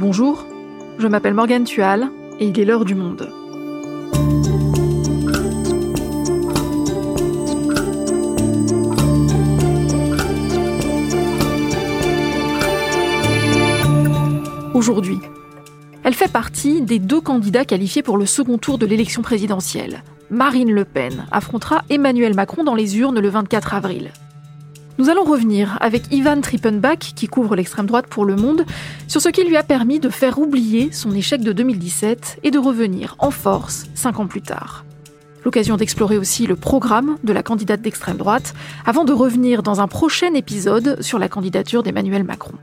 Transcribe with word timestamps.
Bonjour, 0.00 0.46
je 1.00 1.08
m'appelle 1.08 1.34
Morgane 1.34 1.64
Tual 1.64 2.08
et 2.38 2.46
il 2.46 2.60
est 2.60 2.64
l'heure 2.64 2.84
du 2.84 2.94
monde. 2.94 3.32
Aujourd'hui, 14.72 15.18
elle 16.04 16.14
fait 16.14 16.30
partie 16.30 16.80
des 16.80 17.00
deux 17.00 17.20
candidats 17.20 17.64
qualifiés 17.64 18.04
pour 18.04 18.18
le 18.18 18.26
second 18.26 18.56
tour 18.56 18.78
de 18.78 18.86
l'élection 18.86 19.22
présidentielle. 19.22 20.04
Marine 20.30 20.70
Le 20.70 20.84
Pen 20.84 21.26
affrontera 21.32 21.82
Emmanuel 21.90 22.36
Macron 22.36 22.62
dans 22.62 22.76
les 22.76 22.98
urnes 22.98 23.18
le 23.18 23.28
24 23.28 23.74
avril. 23.74 24.12
Nous 24.98 25.10
allons 25.10 25.22
revenir 25.22 25.78
avec 25.80 26.12
Ivan 26.12 26.40
Trippenbach, 26.40 27.14
qui 27.14 27.28
couvre 27.28 27.54
l'extrême 27.54 27.86
droite 27.86 28.08
pour 28.08 28.24
Le 28.24 28.34
Monde, 28.34 28.64
sur 29.06 29.20
ce 29.20 29.28
qui 29.28 29.44
lui 29.44 29.56
a 29.56 29.62
permis 29.62 30.00
de 30.00 30.08
faire 30.08 30.40
oublier 30.40 30.90
son 30.90 31.12
échec 31.12 31.40
de 31.40 31.52
2017 31.52 32.40
et 32.42 32.50
de 32.50 32.58
revenir 32.58 33.14
en 33.20 33.30
force 33.30 33.86
cinq 33.94 34.18
ans 34.18 34.26
plus 34.26 34.42
tard. 34.42 34.84
L'occasion 35.44 35.76
d'explorer 35.76 36.18
aussi 36.18 36.48
le 36.48 36.56
programme 36.56 37.16
de 37.22 37.32
la 37.32 37.44
candidate 37.44 37.80
d'extrême 37.80 38.16
droite, 38.16 38.54
avant 38.84 39.04
de 39.04 39.12
revenir 39.12 39.62
dans 39.62 39.80
un 39.80 39.86
prochain 39.86 40.34
épisode 40.34 41.00
sur 41.00 41.20
la 41.20 41.28
candidature 41.28 41.84
d'Emmanuel 41.84 42.24
Macron. 42.24 42.54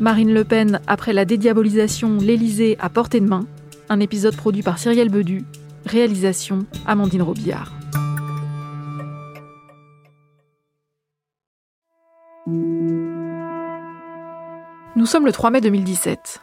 Marine 0.00 0.32
Le 0.32 0.44
Pen 0.44 0.80
après 0.86 1.12
la 1.12 1.26
dédiabolisation 1.26 2.16
L'Élysée 2.22 2.78
à 2.80 2.88
portée 2.88 3.20
de 3.20 3.28
main, 3.28 3.44
un 3.90 4.00
épisode 4.00 4.34
produit 4.34 4.62
par 4.62 4.78
Cyrielle 4.78 5.10
Bedu, 5.10 5.44
réalisation 5.84 6.64
Amandine 6.86 7.20
Robillard. 7.20 7.79
Nous 15.00 15.06
sommes 15.06 15.24
le 15.24 15.32
3 15.32 15.48
mai 15.48 15.62
2017. 15.62 16.42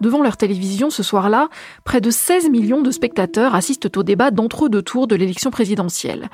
Devant 0.00 0.24
leur 0.24 0.36
télévision 0.36 0.90
ce 0.90 1.04
soir-là, 1.04 1.48
près 1.84 2.00
de 2.00 2.10
16 2.10 2.50
millions 2.50 2.82
de 2.82 2.90
spectateurs 2.90 3.54
assistent 3.54 3.96
au 3.96 4.02
débat 4.02 4.32
d'entre-deux 4.32 4.82
tours 4.82 5.06
de 5.06 5.14
l'élection 5.14 5.52
présidentielle. 5.52 6.28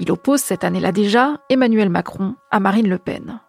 Il 0.00 0.12
oppose 0.12 0.40
cette 0.40 0.64
année-là 0.64 0.92
déjà 0.92 1.38
Emmanuel 1.48 1.88
Macron 1.88 2.34
à 2.50 2.60
Marine 2.60 2.90
Le 2.90 2.98
Pen. 2.98 3.40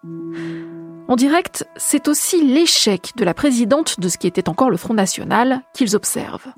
En 1.10 1.18
direct, 1.18 1.68
c'est 1.76 2.08
aussi 2.08 2.46
l'échec 2.46 3.12
de 3.18 3.26
la 3.26 3.34
présidente 3.34 4.00
de 4.00 4.08
ce 4.08 4.18
qui 4.18 4.28
était 4.28 4.48
encore 4.48 4.70
le 4.70 4.78
Front 4.78 4.94
National 4.94 5.62
qu'ils 5.74 5.98
observent. 5.98 6.54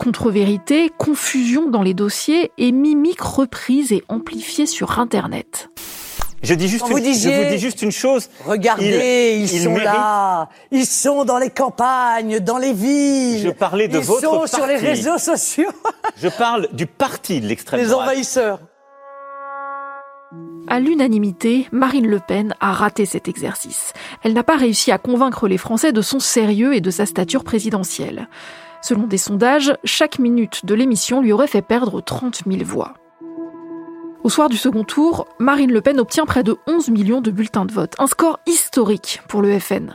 Contre-vérité, 0.00 0.90
confusion 0.98 1.70
dans 1.70 1.82
les 1.82 1.94
dossiers 1.94 2.50
et 2.58 2.72
mimiques 2.72 3.20
reprises 3.20 3.92
et 3.92 4.02
amplifiées 4.08 4.66
sur 4.66 4.98
Internet. 4.98 5.70
Je 6.42 6.54
dis 6.54 6.68
juste, 6.68 6.88
une, 6.88 6.96
je 6.96 7.28
vous 7.28 7.50
dis 7.50 7.58
juste 7.58 7.82
une 7.82 7.92
chose. 7.92 8.30
Regardez, 8.46 9.38
ils, 9.40 9.48
sont 9.48 9.76
là. 9.76 10.48
Ils 10.70 10.86
sont 10.86 11.24
dans 11.26 11.38
les 11.38 11.50
campagnes, 11.50 12.40
dans 12.40 12.56
les 12.56 12.72
villes. 12.72 13.42
Je 13.42 13.50
parlais 13.50 13.88
de 13.88 13.98
votre 13.98 14.22
parti. 14.22 14.36
Ils 14.44 14.48
sont 14.48 14.56
sur 14.56 14.66
les 14.66 14.76
réseaux 14.76 15.18
sociaux. 15.18 15.70
je 16.16 16.28
parle 16.28 16.68
du 16.72 16.86
parti 16.86 17.40
de 17.40 17.46
l'extrême 17.46 17.84
droite. 17.86 18.06
Les 18.06 18.12
envahisseurs. 18.12 18.60
À 20.66 20.80
l'unanimité, 20.80 21.66
Marine 21.72 22.06
Le 22.06 22.20
Pen 22.20 22.54
a 22.60 22.72
raté 22.72 23.04
cet 23.04 23.28
exercice. 23.28 23.92
Elle 24.22 24.32
n'a 24.32 24.44
pas 24.44 24.56
réussi 24.56 24.92
à 24.92 24.98
convaincre 24.98 25.48
les 25.48 25.58
Français 25.58 25.92
de 25.92 26.00
son 26.00 26.20
sérieux 26.20 26.74
et 26.74 26.80
de 26.80 26.90
sa 26.90 27.04
stature 27.04 27.44
présidentielle. 27.44 28.28
Selon 28.80 29.06
des 29.06 29.18
sondages, 29.18 29.74
chaque 29.84 30.18
minute 30.18 30.64
de 30.64 30.74
l'émission 30.74 31.20
lui 31.20 31.32
aurait 31.32 31.48
fait 31.48 31.60
perdre 31.60 32.00
30 32.00 32.42
000 32.46 32.64
voix. 32.64 32.94
Au 34.22 34.28
soir 34.28 34.50
du 34.50 34.58
second 34.58 34.84
tour, 34.84 35.26
Marine 35.38 35.72
Le 35.72 35.80
Pen 35.80 35.98
obtient 35.98 36.26
près 36.26 36.42
de 36.42 36.58
11 36.66 36.90
millions 36.90 37.22
de 37.22 37.30
bulletins 37.30 37.64
de 37.64 37.72
vote, 37.72 37.94
un 37.98 38.06
score 38.06 38.38
historique 38.46 39.22
pour 39.28 39.40
le 39.40 39.58
FN. 39.58 39.94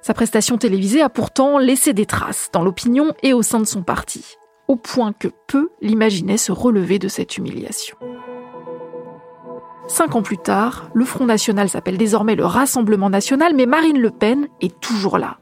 Sa 0.00 0.14
prestation 0.14 0.58
télévisée 0.58 1.00
a 1.00 1.08
pourtant 1.08 1.58
laissé 1.58 1.92
des 1.92 2.06
traces 2.06 2.48
dans 2.52 2.64
l'opinion 2.64 3.14
et 3.22 3.32
au 3.32 3.42
sein 3.42 3.60
de 3.60 3.64
son 3.64 3.84
parti, 3.84 4.36
au 4.66 4.74
point 4.74 5.12
que 5.12 5.28
peu 5.46 5.70
l'imaginaient 5.80 6.38
se 6.38 6.50
relever 6.50 6.98
de 6.98 7.06
cette 7.06 7.38
humiliation. 7.38 7.96
Cinq 9.86 10.16
ans 10.16 10.22
plus 10.22 10.38
tard, 10.38 10.90
le 10.92 11.04
Front 11.04 11.26
National 11.26 11.68
s'appelle 11.68 11.98
désormais 11.98 12.34
le 12.34 12.44
Rassemblement 12.44 13.10
National, 13.10 13.54
mais 13.54 13.66
Marine 13.66 14.00
Le 14.00 14.10
Pen 14.10 14.48
est 14.60 14.80
toujours 14.80 15.18
là, 15.18 15.38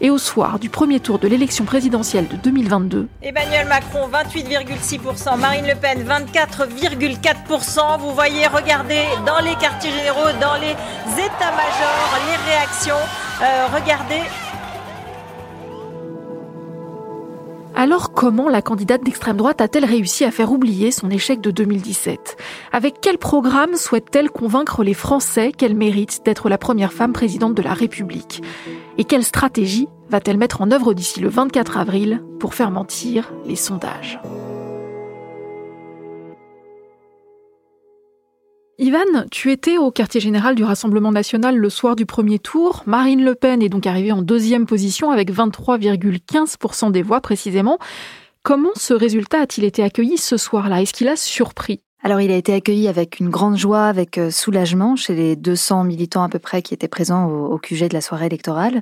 et 0.00 0.10
au 0.10 0.18
soir 0.18 0.58
du 0.58 0.68
premier 0.68 1.00
tour 1.00 1.18
de 1.18 1.28
l'élection 1.28 1.64
présidentielle 1.64 2.28
de 2.28 2.36
2022, 2.36 3.08
Emmanuel 3.22 3.66
Macron 3.68 4.08
28,6%, 4.08 5.38
Marine 5.38 5.66
Le 5.66 5.74
Pen 5.74 6.04
24,4%. 6.04 7.98
Vous 7.98 8.14
voyez, 8.14 8.46
regardez 8.46 9.04
dans 9.26 9.40
les 9.40 9.54
quartiers 9.56 9.90
généraux, 9.90 10.32
dans 10.40 10.54
les 10.54 10.72
états-majors, 10.72 12.18
les 12.28 12.50
réactions. 12.50 12.94
Euh, 13.42 13.66
regardez. 13.74 14.22
Alors 17.74 18.12
comment 18.12 18.48
la 18.48 18.62
candidate 18.62 19.04
d'extrême 19.04 19.36
droite 19.36 19.60
a-t-elle 19.60 19.84
réussi 19.84 20.24
à 20.24 20.30
faire 20.30 20.52
oublier 20.52 20.90
son 20.90 21.10
échec 21.10 21.40
de 21.40 21.50
2017 21.50 22.36
Avec 22.72 22.96
quel 23.00 23.16
programme 23.16 23.76
souhaite-t-elle 23.76 24.30
convaincre 24.30 24.82
les 24.82 24.94
Français 24.94 25.52
qu'elle 25.52 25.76
mérite 25.76 26.20
d'être 26.24 26.48
la 26.48 26.58
première 26.58 26.92
femme 26.92 27.12
présidente 27.12 27.54
de 27.54 27.62
la 27.62 27.74
République? 27.74 28.42
Et 28.98 29.04
quelle 29.04 29.24
stratégie 29.24 29.88
va-t-elle 30.10 30.38
mettre 30.38 30.60
en 30.60 30.70
œuvre 30.72 30.94
d'ici 30.94 31.20
le 31.20 31.28
24 31.28 31.78
avril 31.78 32.22
pour 32.38 32.54
faire 32.54 32.70
mentir 32.70 33.32
les 33.46 33.56
sondages? 33.56 34.20
Ivan, 38.82 39.26
tu 39.30 39.52
étais 39.52 39.76
au 39.76 39.90
quartier 39.90 40.22
général 40.22 40.54
du 40.54 40.64
Rassemblement 40.64 41.12
national 41.12 41.54
le 41.54 41.68
soir 41.68 41.96
du 41.96 42.06
premier 42.06 42.38
tour. 42.38 42.82
Marine 42.86 43.22
Le 43.22 43.34
Pen 43.34 43.60
est 43.60 43.68
donc 43.68 43.86
arrivée 43.86 44.10
en 44.10 44.22
deuxième 44.22 44.64
position 44.64 45.10
avec 45.10 45.30
23,15% 45.30 46.90
des 46.90 47.02
voix 47.02 47.20
précisément. 47.20 47.78
Comment 48.42 48.70
ce 48.76 48.94
résultat 48.94 49.42
a-t-il 49.42 49.66
été 49.66 49.82
accueilli 49.82 50.16
ce 50.16 50.38
soir-là? 50.38 50.80
Est-ce 50.80 50.94
qu'il 50.94 51.08
a 51.08 51.16
surpris? 51.16 51.82
Alors 52.02 52.20
il 52.22 52.30
a 52.30 52.36
été 52.36 52.54
accueilli 52.54 52.88
avec 52.88 53.20
une 53.20 53.28
grande 53.28 53.58
joie, 53.58 53.86
avec 53.86 54.16
euh, 54.16 54.30
soulagement 54.30 54.96
chez 54.96 55.14
les 55.14 55.36
200 55.36 55.84
militants 55.84 56.22
à 56.22 56.30
peu 56.30 56.38
près 56.38 56.62
qui 56.62 56.72
étaient 56.72 56.88
présents 56.88 57.28
au, 57.28 57.58
QG 57.58 57.88
de 57.88 57.94
la 57.94 58.00
soirée 58.00 58.26
électorale. 58.26 58.80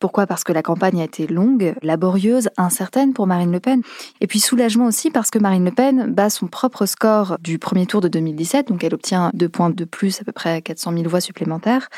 Pourquoi? 0.00 0.26
Parce 0.26 0.42
que 0.42 0.52
la 0.52 0.62
campagne 0.62 1.00
a 1.00 1.04
été 1.04 1.28
longue, 1.28 1.74
laborieuse, 1.82 2.48
incertaine 2.56 3.12
pour 3.12 3.28
Marine 3.28 3.52
Le 3.52 3.60
Pen. 3.60 3.82
Et 4.20 4.26
puis 4.26 4.40
soulagement 4.40 4.86
aussi 4.86 5.10
parce 5.10 5.30
que 5.30 5.38
Marine 5.38 5.64
Le 5.64 5.70
Pen 5.70 6.12
bat 6.12 6.28
son 6.28 6.48
propre 6.48 6.86
score 6.86 7.38
du 7.40 7.60
premier 7.60 7.86
tour 7.86 8.00
de 8.00 8.08
2017, 8.08 8.68
donc 8.68 8.82
elle 8.82 8.94
obtient 8.94 9.30
deux 9.32 9.48
points 9.48 9.70
de 9.70 9.84
plus, 9.84 10.20
à 10.20 10.24
peu 10.24 10.32
près 10.32 10.60
400 10.60 10.92
000 10.92 11.08
voix 11.08 11.20
supplémentaires. 11.20 11.88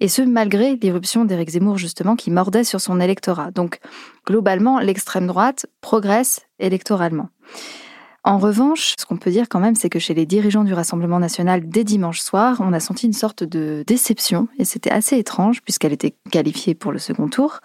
Et 0.00 0.08
ce, 0.08 0.22
malgré 0.22 0.74
l'irruption 0.76 1.24
d'Éric 1.24 1.50
Zemmour, 1.50 1.78
justement, 1.78 2.16
qui 2.16 2.32
mordait 2.32 2.64
sur 2.64 2.80
son 2.80 3.00
électorat. 3.00 3.50
Donc, 3.52 3.78
globalement, 4.26 4.78
l'extrême 4.80 5.26
droite 5.26 5.66
progresse 5.80 6.40
électoralement. 6.58 7.28
En 8.24 8.38
revanche, 8.38 8.94
ce 8.98 9.06
qu'on 9.06 9.16
peut 9.16 9.30
dire 9.30 9.48
quand 9.48 9.60
même, 9.60 9.76
c'est 9.76 9.88
que 9.88 9.98
chez 9.98 10.12
les 10.12 10.26
dirigeants 10.26 10.64
du 10.64 10.74
Rassemblement 10.74 11.20
national, 11.20 11.68
dès 11.68 11.84
dimanche 11.84 12.20
soir, 12.20 12.56
on 12.60 12.72
a 12.72 12.80
senti 12.80 13.06
une 13.06 13.12
sorte 13.12 13.44
de 13.44 13.84
déception, 13.86 14.48
et 14.58 14.64
c'était 14.64 14.90
assez 14.90 15.16
étrange 15.16 15.62
puisqu'elle 15.62 15.92
était 15.92 16.14
qualifiée 16.30 16.74
pour 16.74 16.92
le 16.92 16.98
second 16.98 17.28
tour. 17.28 17.60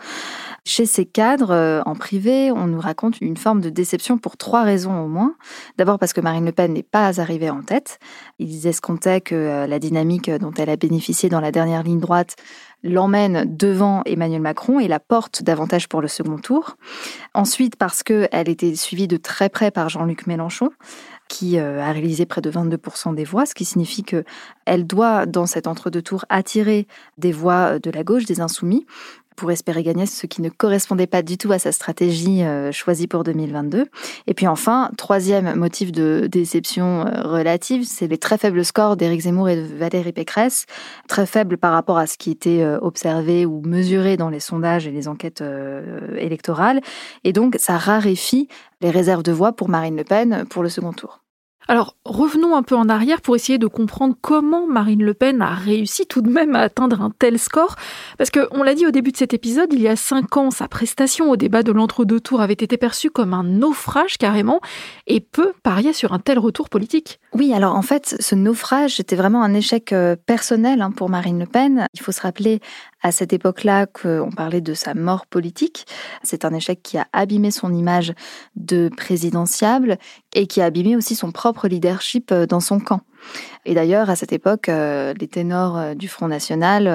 Chez 0.66 0.86
ces 0.86 1.06
cadres, 1.06 1.52
euh, 1.52 1.82
en 1.86 1.96
privé, 1.96 2.52
on 2.52 2.68
nous 2.68 2.80
raconte 2.80 3.20
une 3.20 3.36
forme 3.36 3.60
de 3.60 3.70
déception 3.70 4.18
pour 4.18 4.38
trois 4.38 4.64
raisons 4.64 5.04
au 5.04 5.08
moins. 5.08 5.36
D'abord 5.78 6.00
parce 6.00 6.14
que 6.14 6.22
Marine 6.22 6.46
Le 6.46 6.54
Pen 6.54 6.72
n'est 6.72 6.84
pas 6.84 7.20
arrivée 7.20 7.50
en 7.50 7.64
tête. 7.64 8.00
Ils 8.40 8.68
escomptaient 8.68 9.20
que 9.20 9.36
euh, 9.36 9.68
la 9.68 9.80
dynamique 9.80 10.30
dont 10.30 10.54
elle 10.54 10.70
a 10.70 10.78
bénéficié 10.78 11.28
dans 11.28 11.42
la 11.42 11.52
dernière 11.52 11.84
ligne 11.84 12.00
droite 12.00 12.36
l'emmène 12.84 13.46
devant 13.56 14.02
Emmanuel 14.06 14.42
Macron 14.42 14.80
et 14.80 14.88
la 14.88 15.00
porte 15.00 15.42
davantage 15.44 15.88
pour 15.88 16.02
le 16.02 16.08
second 16.08 16.38
tour. 16.38 16.78
Ensuite, 17.34 17.76
parce 17.78 18.04
qu'elle 18.04 18.50
était 18.50 18.76
suivie 18.76 19.08
de 19.08 19.18
très 19.18 19.50
près 19.50 19.72
par 19.72 19.90
Jean-Luc 19.90 20.28
Mélenchon, 20.28 20.70
qui 21.30 21.58
euh, 21.58 21.82
a 21.82 21.92
réalisé 21.92 22.26
près 22.26 22.42
de 22.42 22.52
22% 22.52 23.16
des 23.16 23.24
voix, 23.24 23.46
ce 23.46 23.56
qui 23.56 23.66
signifie 23.66 24.04
que 24.04 24.24
elle 24.66 24.86
doit, 24.86 25.26
dans 25.26 25.46
cet 25.46 25.68
entre-deux 25.68 26.02
tours, 26.02 26.26
attirer 26.30 26.88
des 27.18 27.32
voix 27.32 27.80
de 27.80 27.90
la 27.90 28.04
gauche, 28.04 28.26
des 28.26 28.42
insoumis, 28.42 28.86
pour 29.36 29.52
espérer 29.52 29.84
gagner 29.84 30.06
ce 30.06 30.26
qui 30.26 30.42
ne 30.42 30.50
correspondait 30.50 31.08
pas 31.08 31.22
du 31.22 31.38
tout 31.38 31.52
à 31.52 31.60
sa 31.60 31.72
stratégie 31.72 32.44
euh, 32.44 32.72
choisie 32.72 33.08
pour 33.08 33.24
2022. 33.24 33.86
Et 34.28 34.34
puis 34.34 34.48
enfin, 34.48 34.92
troisième 34.98 35.56
motif 35.56 35.92
de 35.92 36.28
déception 36.32 37.06
euh, 37.06 37.22
relative, 37.24 37.84
c'est 37.86 38.08
les 38.08 38.18
très 38.18 38.38
faibles 38.38 38.64
scores 38.64 38.98
d'Éric 38.98 39.22
Zemmour 39.22 39.50
et 39.50 39.56
de 39.56 39.62
Valérie 39.62 40.14
Pécresse, 40.14 40.66
très 41.08 41.26
faibles 41.26 41.58
par 41.58 41.74
rapport 41.74 41.98
à 41.98 42.08
ce 42.08 42.18
qui 42.18 42.32
était 42.32 42.62
euh, 42.62 42.80
observé 42.82 43.46
ou 43.46 43.62
mesuré 43.66 44.18
dans 44.18 44.30
les 44.30 44.40
sondages 44.40 44.88
et 44.88 44.92
les 44.92 45.08
enquêtes 45.08 45.44
électorales. 46.18 46.82
Et 47.24 47.34
donc, 47.34 47.56
ça 47.60 47.78
raréfie 47.78 48.48
les 48.82 48.90
réserves 48.90 49.24
de 49.24 49.32
voix 49.32 49.54
pour 49.54 49.70
Marine 49.70 49.96
Le 49.96 50.04
Pen 50.04 50.46
pour 50.50 50.64
le 50.64 50.70
second 50.70 50.94
tour. 50.94 51.23
Alors 51.68 51.96
revenons 52.06 52.56
un 52.56 52.64
peu 52.64 52.76
en 52.76 52.90
arrière 52.90 53.22
pour 53.22 53.36
essayer 53.36 53.58
de 53.58 53.68
comprendre 53.68 54.16
comment 54.22 54.68
Marine 54.68 55.04
Le 55.04 55.14
Pen 55.14 55.42
a 55.42 55.54
réussi 55.54 56.06
tout 56.06 56.22
de 56.22 56.30
même 56.30 56.56
à 56.56 56.62
atteindre 56.62 57.02
un 57.02 57.12
tel 57.18 57.40
score. 57.40 57.76
Parce 58.18 58.30
que 58.30 58.48
on 58.52 58.64
l'a 58.64 58.76
dit 58.76 58.86
au 58.86 58.92
début 58.92 59.12
de 59.12 59.18
cet 59.18 59.34
épisode, 59.34 59.72
il 59.72 59.82
y 59.82 59.88
a 59.88 59.96
cinq 59.96 60.36
ans, 60.38 60.52
sa 60.52 60.68
prestation 60.68 61.30
au 61.30 61.38
débat 61.38 61.64
de 61.64 61.72
l'entre-deux 61.72 62.20
tours 62.20 62.42
avait 62.42 62.54
été 62.54 62.78
perçue 62.78 63.10
comme 63.10 63.34
un 63.34 63.44
naufrage 63.44 64.18
carrément, 64.18 64.60
et 65.08 65.20
peu 65.20 65.54
pariait 65.64 65.94
sur 65.94 66.14
un 66.14 66.20
tel 66.20 66.40
retour 66.40 66.70
politique. 66.70 67.20
Oui, 67.34 67.54
alors 67.54 67.76
en 67.76 67.82
fait, 67.82 68.16
ce 68.20 68.36
naufrage, 68.36 68.98
c'était 68.98 69.16
vraiment 69.16 69.44
un 69.44 69.54
échec 69.54 69.94
euh, 69.94 70.16
personnel 70.16 70.82
hein, 70.82 70.92
pour 70.92 71.10
Marine 71.10 71.40
Le 71.40 71.46
Pen. 71.46 71.88
Il 71.94 72.02
faut 72.02 72.12
se 72.12 72.22
rappeler 72.22 72.60
à 73.04 73.12
cette 73.12 73.34
époque-là 73.34 73.86
qu'on 73.86 74.32
parlait 74.36 74.62
de 74.62 74.74
sa 74.74 74.94
mort 74.94 75.28
politique. 75.28 75.86
C'est 76.24 76.46
un 76.46 76.54
échec 76.54 76.82
qui 76.82 76.98
a 76.98 77.06
abîmé 77.12 77.52
son 77.52 77.74
image 77.74 78.14
de 78.56 78.90
présidentiable 78.96 79.98
et 80.34 80.48
qui 80.48 80.62
a 80.62 80.66
abîmé 80.66 80.96
aussi 80.96 81.16
son 81.16 81.32
propre 81.32 81.68
leadership 81.68 82.32
euh, 82.32 82.46
dans 82.46 82.62
son 82.62 82.80
camp. 82.80 83.02
Et 83.66 83.74
d'ailleurs, 83.74 84.10
à 84.10 84.16
cette 84.16 84.34
époque, 84.34 84.68
euh, 84.68 85.14
les 85.20 85.28
ténors 85.28 85.78
euh, 85.78 85.94
du 85.94 86.08
Front 86.08 86.28
National 86.28 86.88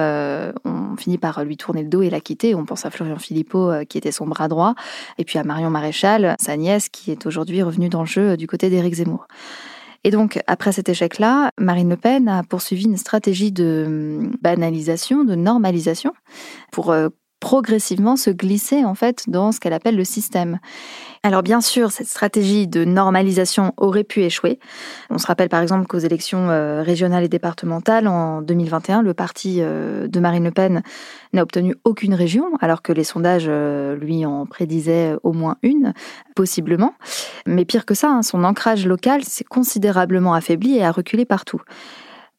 ont 0.65 0.95
fini 0.97 1.17
par 1.17 1.43
lui 1.43 1.57
tourner 1.57 1.83
le 1.83 1.89
dos 1.89 2.01
et 2.01 2.09
la 2.09 2.19
quitter. 2.19 2.55
On 2.55 2.65
pense 2.65 2.85
à 2.85 2.89
Florian 2.89 3.17
Philippot, 3.17 3.71
qui 3.87 3.97
était 3.97 4.11
son 4.11 4.25
bras 4.25 4.47
droit, 4.47 4.75
et 5.17 5.25
puis 5.25 5.39
à 5.39 5.43
Marion 5.43 5.69
Maréchal, 5.69 6.35
sa 6.39 6.57
nièce, 6.57 6.89
qui 6.89 7.11
est 7.11 7.25
aujourd'hui 7.25 7.61
revenue 7.61 7.89
dans 7.89 8.01
le 8.01 8.07
jeu 8.07 8.35
du 8.35 8.47
côté 8.47 8.69
d'Éric 8.69 8.95
Zemmour. 8.95 9.27
Et 10.03 10.11
donc, 10.11 10.39
après 10.47 10.71
cet 10.71 10.89
échec-là, 10.89 11.51
Marine 11.59 11.89
Le 11.89 11.97
Pen 11.97 12.27
a 12.27 12.43
poursuivi 12.43 12.85
une 12.85 12.97
stratégie 12.97 13.51
de 13.51 13.83
hum, 13.85 14.35
banalisation, 14.41 15.23
de 15.23 15.35
normalisation, 15.35 16.13
pour 16.71 16.93
progressivement 17.39 18.15
se 18.15 18.29
glisser 18.29 18.83
en 18.83 18.95
fait 18.95 19.23
dans 19.27 19.51
ce 19.51 19.59
qu'elle 19.59 19.73
appelle 19.73 19.95
le 19.95 20.03
système. 20.03 20.59
Alors 21.21 21.43
bien 21.43 21.59
sûr, 21.59 21.91
cette 21.91 22.07
stratégie 22.07 22.67
de 22.67 22.85
normalisation 22.85 23.73
aurait 23.77 24.05
pu 24.05 24.21
échouer. 24.21 24.59
On 25.09 25.17
se 25.17 25.27
rappelle 25.27 25.49
par 25.49 25.61
exemple 25.61 25.85
qu'aux 25.85 25.99
élections 25.99 26.49
euh, 26.49 26.81
régionales 26.81 27.23
et 27.23 27.29
départementales 27.29 28.07
en 28.07 28.41
2021, 28.41 29.01
le 29.01 29.13
parti 29.13 29.57
euh, 29.59 30.07
de 30.07 30.19
Marine 30.19 30.45
Le 30.45 30.51
Pen 30.51 30.81
n'a 31.33 31.43
obtenu 31.43 31.75
aucune 31.83 32.13
région, 32.13 32.51
alors 32.61 32.81
que 32.81 32.93
les 32.93 33.03
sondages 33.03 33.47
euh, 33.47 33.95
lui 33.97 34.25
en 34.25 34.45
prédisaient 34.45 35.15
au 35.23 35.33
moins 35.33 35.57
une, 35.61 35.93
possiblement. 36.35 36.93
Mais 37.45 37.65
pire 37.65 37.85
que 37.85 37.93
ça, 37.93 38.09
hein, 38.09 38.21
son 38.21 38.43
ancrage 38.45 38.85
local 38.85 39.23
s'est 39.23 39.43
considérablement 39.43 40.33
affaibli 40.33 40.77
et 40.77 40.85
a 40.85 40.91
reculé 40.91 41.25
partout. 41.25 41.61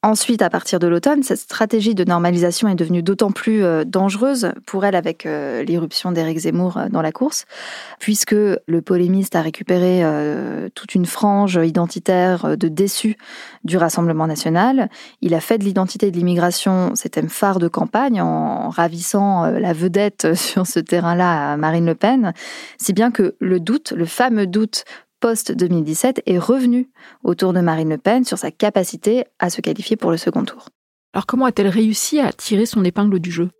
Ensuite, 0.02 0.40
à 0.40 0.48
partir 0.48 0.78
de 0.78 0.86
l'automne, 0.86 1.22
cette 1.22 1.40
stratégie 1.40 1.94
de 1.94 2.04
normalisation 2.04 2.68
est 2.68 2.74
devenue 2.74 3.02
d'autant 3.02 3.30
plus 3.30 3.62
euh, 3.62 3.84
dangereuse 3.84 4.52
pour 4.64 4.86
elle 4.86 4.94
avec 4.94 5.26
euh, 5.26 5.62
l'irruption 5.62 6.10
d'Éric 6.10 6.38
Zemmour 6.38 6.78
euh, 6.78 6.88
dans 6.88 7.02
la 7.02 7.12
course, 7.12 7.44
puisque 7.98 8.32
le 8.32 8.80
polémiste 8.82 9.36
a 9.36 9.42
récupéré 9.42 10.02
toute 10.74 10.94
une 10.94 11.04
frange 11.04 11.60
identitaire 11.62 12.56
de 12.56 12.68
déçus 12.68 13.16
du 13.64 13.76
Rassemblement 13.76 14.26
national. 14.26 14.88
Il 15.20 15.34
a 15.34 15.40
fait 15.40 15.58
de 15.58 15.64
l'identité 15.64 16.10
de 16.10 16.16
l'immigration 16.16 16.92
ses 16.94 17.10
thèmes 17.10 17.28
phares 17.28 17.58
de 17.58 17.68
campagne 17.68 18.22
en 18.22 18.70
ravissant 18.70 19.46
la 19.46 19.72
vedette 19.74 20.34
sur 20.34 20.66
ce 20.66 20.80
terrain-là 20.80 21.52
à 21.52 21.56
Marine 21.56 21.84
Le 21.84 21.94
Pen, 21.94 22.32
si 22.78 22.94
bien 22.94 23.10
que 23.10 23.36
le 23.38 23.60
doute, 23.60 23.92
le 23.94 24.06
fameux 24.06 24.46
doute 24.46 24.84
post-2017 25.20 26.22
est 26.26 26.38
revenu 26.38 26.90
autour 27.22 27.52
de 27.52 27.60
Marine 27.60 27.90
Le 27.90 27.98
Pen 27.98 28.24
sur 28.24 28.38
sa 28.38 28.50
capacité 28.50 29.24
à 29.38 29.50
se 29.50 29.60
qualifier 29.60 29.96
pour 29.96 30.10
le 30.10 30.16
second 30.16 30.44
tour. 30.44 30.68
Alors 31.12 31.26
comment 31.26 31.44
a-t-elle 31.44 31.68
réussi 31.68 32.20
à 32.20 32.32
tirer 32.32 32.66
son 32.66 32.84
épingle 32.84 33.20
du 33.20 33.30
jeu? 33.30 33.50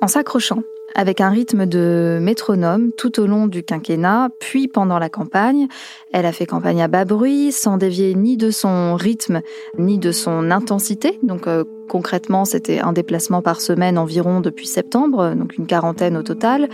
En 0.00 0.08
s'accrochant 0.08 0.62
avec 0.98 1.20
un 1.20 1.30
rythme 1.30 1.64
de 1.64 2.18
métronome 2.20 2.90
tout 2.90 3.20
au 3.20 3.28
long 3.28 3.46
du 3.46 3.62
quinquennat, 3.62 4.30
puis 4.40 4.66
pendant 4.66 4.98
la 4.98 5.08
campagne. 5.08 5.68
Elle 6.12 6.26
a 6.26 6.32
fait 6.32 6.44
campagne 6.44 6.82
à 6.82 6.88
bas 6.88 7.04
bruit, 7.04 7.52
sans 7.52 7.76
dévier 7.76 8.16
ni 8.16 8.36
de 8.36 8.50
son 8.50 8.96
rythme, 8.96 9.42
ni 9.78 9.98
de 9.98 10.10
son 10.10 10.50
intensité. 10.50 11.20
Donc 11.22 11.46
euh, 11.46 11.62
Concrètement, 11.88 12.44
c'était 12.44 12.80
un 12.80 12.92
déplacement 12.92 13.42
par 13.42 13.60
semaine 13.60 13.98
environ 13.98 14.40
depuis 14.40 14.66
septembre, 14.66 15.34
donc 15.34 15.56
une 15.56 15.66
quarantaine 15.66 16.16
au 16.16 16.22
total, 16.22 16.68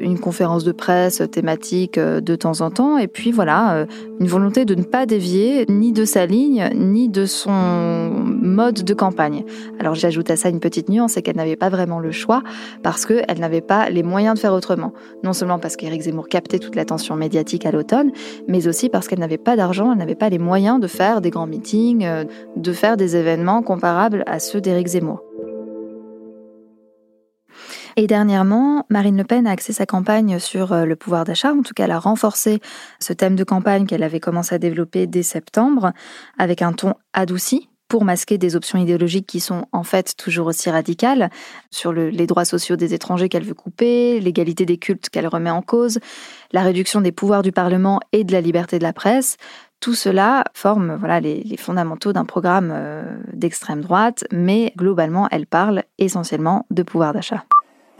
une 0.00 0.18
conférence 0.18 0.64
de 0.64 0.72
presse 0.72 1.22
thématique 1.30 1.98
euh, 1.98 2.20
de 2.20 2.34
temps 2.34 2.62
en 2.62 2.70
temps, 2.70 2.98
et 2.98 3.06
puis 3.06 3.30
voilà, 3.30 3.74
euh, 3.74 3.86
une 4.20 4.26
volonté 4.26 4.64
de 4.64 4.74
ne 4.74 4.82
pas 4.82 5.06
dévier 5.06 5.66
ni 5.68 5.92
de 5.92 6.04
sa 6.04 6.24
ligne, 6.24 6.70
ni 6.74 7.08
de 7.08 7.26
son 7.26 8.33
mode 8.44 8.84
de 8.84 8.94
campagne. 8.94 9.44
Alors 9.80 9.94
j'ajoute 9.94 10.30
à 10.30 10.36
ça 10.36 10.48
une 10.48 10.60
petite 10.60 10.88
nuance, 10.88 11.12
c'est 11.12 11.22
qu'elle 11.22 11.36
n'avait 11.36 11.56
pas 11.56 11.68
vraiment 11.68 11.98
le 11.98 12.12
choix, 12.12 12.42
parce 12.82 13.06
qu'elle 13.06 13.38
n'avait 13.38 13.60
pas 13.60 13.90
les 13.90 14.02
moyens 14.02 14.34
de 14.34 14.40
faire 14.40 14.52
autrement. 14.52 14.92
Non 15.22 15.32
seulement 15.32 15.58
parce 15.58 15.76
qu'Éric 15.76 16.02
Zemmour 16.02 16.28
captait 16.28 16.58
toute 16.58 16.76
l'attention 16.76 17.16
médiatique 17.16 17.66
à 17.66 17.72
l'automne, 17.72 18.12
mais 18.48 18.68
aussi 18.68 18.88
parce 18.88 19.08
qu'elle 19.08 19.20
n'avait 19.20 19.38
pas 19.38 19.56
d'argent, 19.56 19.90
elle 19.92 19.98
n'avait 19.98 20.14
pas 20.14 20.28
les 20.28 20.38
moyens 20.38 20.80
de 20.80 20.86
faire 20.86 21.20
des 21.20 21.30
grands 21.30 21.46
meetings, 21.46 22.04
euh, 22.04 22.24
de 22.56 22.72
faire 22.72 22.96
des 22.96 23.16
événements 23.16 23.62
comparables 23.62 24.22
à 24.26 24.38
ceux 24.38 24.60
d'Éric 24.60 24.88
Zemmour. 24.88 25.22
Et 27.96 28.08
dernièrement, 28.08 28.84
Marine 28.90 29.16
Le 29.16 29.24
Pen 29.24 29.46
a 29.46 29.52
axé 29.52 29.72
sa 29.72 29.86
campagne 29.86 30.40
sur 30.40 30.72
euh, 30.72 30.84
le 30.84 30.96
pouvoir 30.96 31.24
d'achat. 31.24 31.52
En 31.52 31.62
tout 31.62 31.74
cas, 31.74 31.84
elle 31.84 31.92
a 31.92 31.98
renforcé 32.00 32.60
ce 32.98 33.12
thème 33.12 33.36
de 33.36 33.44
campagne 33.44 33.86
qu'elle 33.86 34.02
avait 34.02 34.20
commencé 34.20 34.54
à 34.54 34.58
développer 34.58 35.06
dès 35.06 35.22
septembre 35.22 35.92
avec 36.36 36.60
un 36.60 36.72
ton 36.72 36.94
adouci 37.12 37.68
pour 37.94 38.04
masquer 38.04 38.38
des 38.38 38.56
options 38.56 38.76
idéologiques 38.76 39.28
qui 39.28 39.38
sont 39.38 39.66
en 39.70 39.84
fait 39.84 40.16
toujours 40.16 40.48
aussi 40.48 40.68
radicales 40.68 41.30
sur 41.70 41.92
les 41.92 42.26
droits 42.26 42.44
sociaux 42.44 42.74
des 42.74 42.92
étrangers 42.92 43.28
qu'elle 43.28 43.44
veut 43.44 43.54
couper, 43.54 44.18
l'égalité 44.18 44.66
des 44.66 44.78
cultes 44.78 45.10
qu'elle 45.10 45.28
remet 45.28 45.50
en 45.50 45.62
cause, 45.62 46.00
la 46.50 46.62
réduction 46.62 47.00
des 47.00 47.12
pouvoirs 47.12 47.42
du 47.42 47.52
Parlement 47.52 48.00
et 48.10 48.24
de 48.24 48.32
la 48.32 48.40
liberté 48.40 48.80
de 48.80 48.82
la 48.82 48.92
presse, 48.92 49.36
tout 49.78 49.94
cela 49.94 50.42
forme 50.54 50.96
voilà, 50.96 51.20
les, 51.20 51.56
fondamentaux 51.56 52.12
d'un 52.12 52.24
programme 52.24 52.72
euh, 52.74 53.04
d'extrême 53.32 53.80
droite, 53.82 54.24
mais 54.32 54.72
globalement, 54.76 55.28
elle 55.30 55.46
parle 55.46 55.84
essentiellement 55.98 56.66
de 56.72 56.82
pouvoir 56.82 57.12
d'achat. 57.12 57.44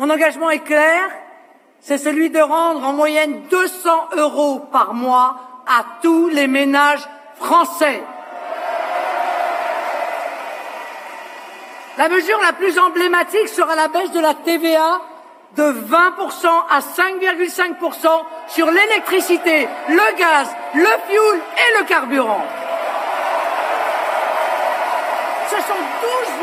Mon 0.01 0.11
engagement 0.11 0.51
est 0.51 0.65
clair, 0.65 1.03
c'est 1.79 1.99
celui 1.99 2.31
de 2.31 2.41
rendre 2.41 2.85
en 2.85 2.95
moyenne 2.95 3.43
200 3.49 3.91
euros 4.19 4.59
par 4.73 4.93
mois 4.93 5.37
à 5.69 5.85
tous 6.03 6.31
les 6.31 6.49
ménages 6.49 7.07
français. 7.37 8.03
La 11.97 12.09
mesure 12.09 12.41
la 12.41 12.53
plus 12.53 12.77
emblématique 12.79 13.49
sera 13.49 13.77
la 13.77 13.89
baisse 13.89 14.11
de 14.11 14.21
la 14.21 14.35
TVA 14.35 15.01
de 15.57 15.63
20% 15.63 16.47
à 16.69 16.81
5,5% 16.81 18.09
sur 18.49 18.69
l'électricité, 18.71 19.69
le 19.89 20.19
gaz, 20.19 20.49
le 20.75 20.85
fioul 21.09 21.37
et 21.37 21.79
le 21.79 21.85
carburant. 21.87 22.45
Ce 25.49 25.57
sont 25.57 25.85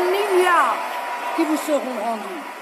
12 0.00 0.10
milliards 0.10 0.76
qui 1.36 1.44
vous 1.44 1.56
seront 1.58 2.02
rendus. 2.02 2.61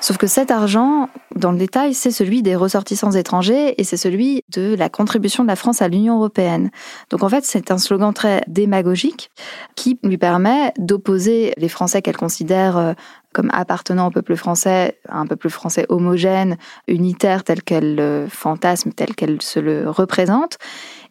Sauf 0.00 0.16
que 0.16 0.28
cet 0.28 0.52
argent, 0.52 1.08
dans 1.34 1.50
le 1.50 1.58
détail, 1.58 1.92
c'est 1.92 2.12
celui 2.12 2.42
des 2.42 2.54
ressortissants 2.54 3.10
étrangers 3.12 3.74
et 3.80 3.84
c'est 3.84 3.96
celui 3.96 4.44
de 4.50 4.76
la 4.76 4.88
contribution 4.88 5.42
de 5.42 5.48
la 5.48 5.56
France 5.56 5.82
à 5.82 5.88
l'Union 5.88 6.16
européenne. 6.16 6.70
Donc 7.10 7.24
en 7.24 7.28
fait, 7.28 7.44
c'est 7.44 7.72
un 7.72 7.78
slogan 7.78 8.14
très 8.14 8.42
démagogique 8.46 9.30
qui 9.74 9.98
lui 10.04 10.16
permet 10.16 10.72
d'opposer 10.78 11.52
les 11.56 11.68
Français 11.68 12.00
qu'elle 12.00 12.16
considère 12.16 12.76
euh, 12.76 12.92
comme 13.32 13.50
appartenant 13.52 14.08
au 14.08 14.10
peuple 14.10 14.36
français, 14.36 14.98
un 15.08 15.26
peuple 15.26 15.50
français 15.50 15.84
homogène, 15.88 16.56
unitaire 16.86 17.42
tel 17.42 17.62
qu'elle 17.62 17.96
le 17.96 18.26
fantasme, 18.30 18.92
tel 18.92 19.14
qu'elle 19.14 19.42
se 19.42 19.58
le 19.58 19.90
représente, 19.90 20.58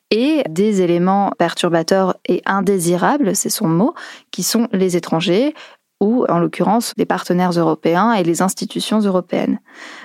et 0.10 0.44
des 0.50 0.82
éléments 0.82 1.32
perturbateurs 1.38 2.16
et 2.26 2.42
indésirables, 2.46 3.36
c'est 3.36 3.50
son 3.50 3.68
mot, 3.68 3.94
qui 4.32 4.44
sont 4.44 4.68
les 4.72 4.96
étrangers, 4.96 5.54
ou 6.00 6.26
en 6.30 6.40
l'occurrence 6.40 6.94
les 6.98 7.06
partenaires 7.06 7.52
européens 7.52 8.14
et 8.14 8.24
les 8.24 8.42
institutions 8.42 9.00
européennes. 9.00 9.60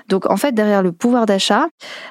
Donc 0.08 0.30
en 0.30 0.36
fait, 0.36 0.52
derrière 0.52 0.82
le 0.82 0.92
pouvoir 0.92 1.26
d'achat, 1.26 1.68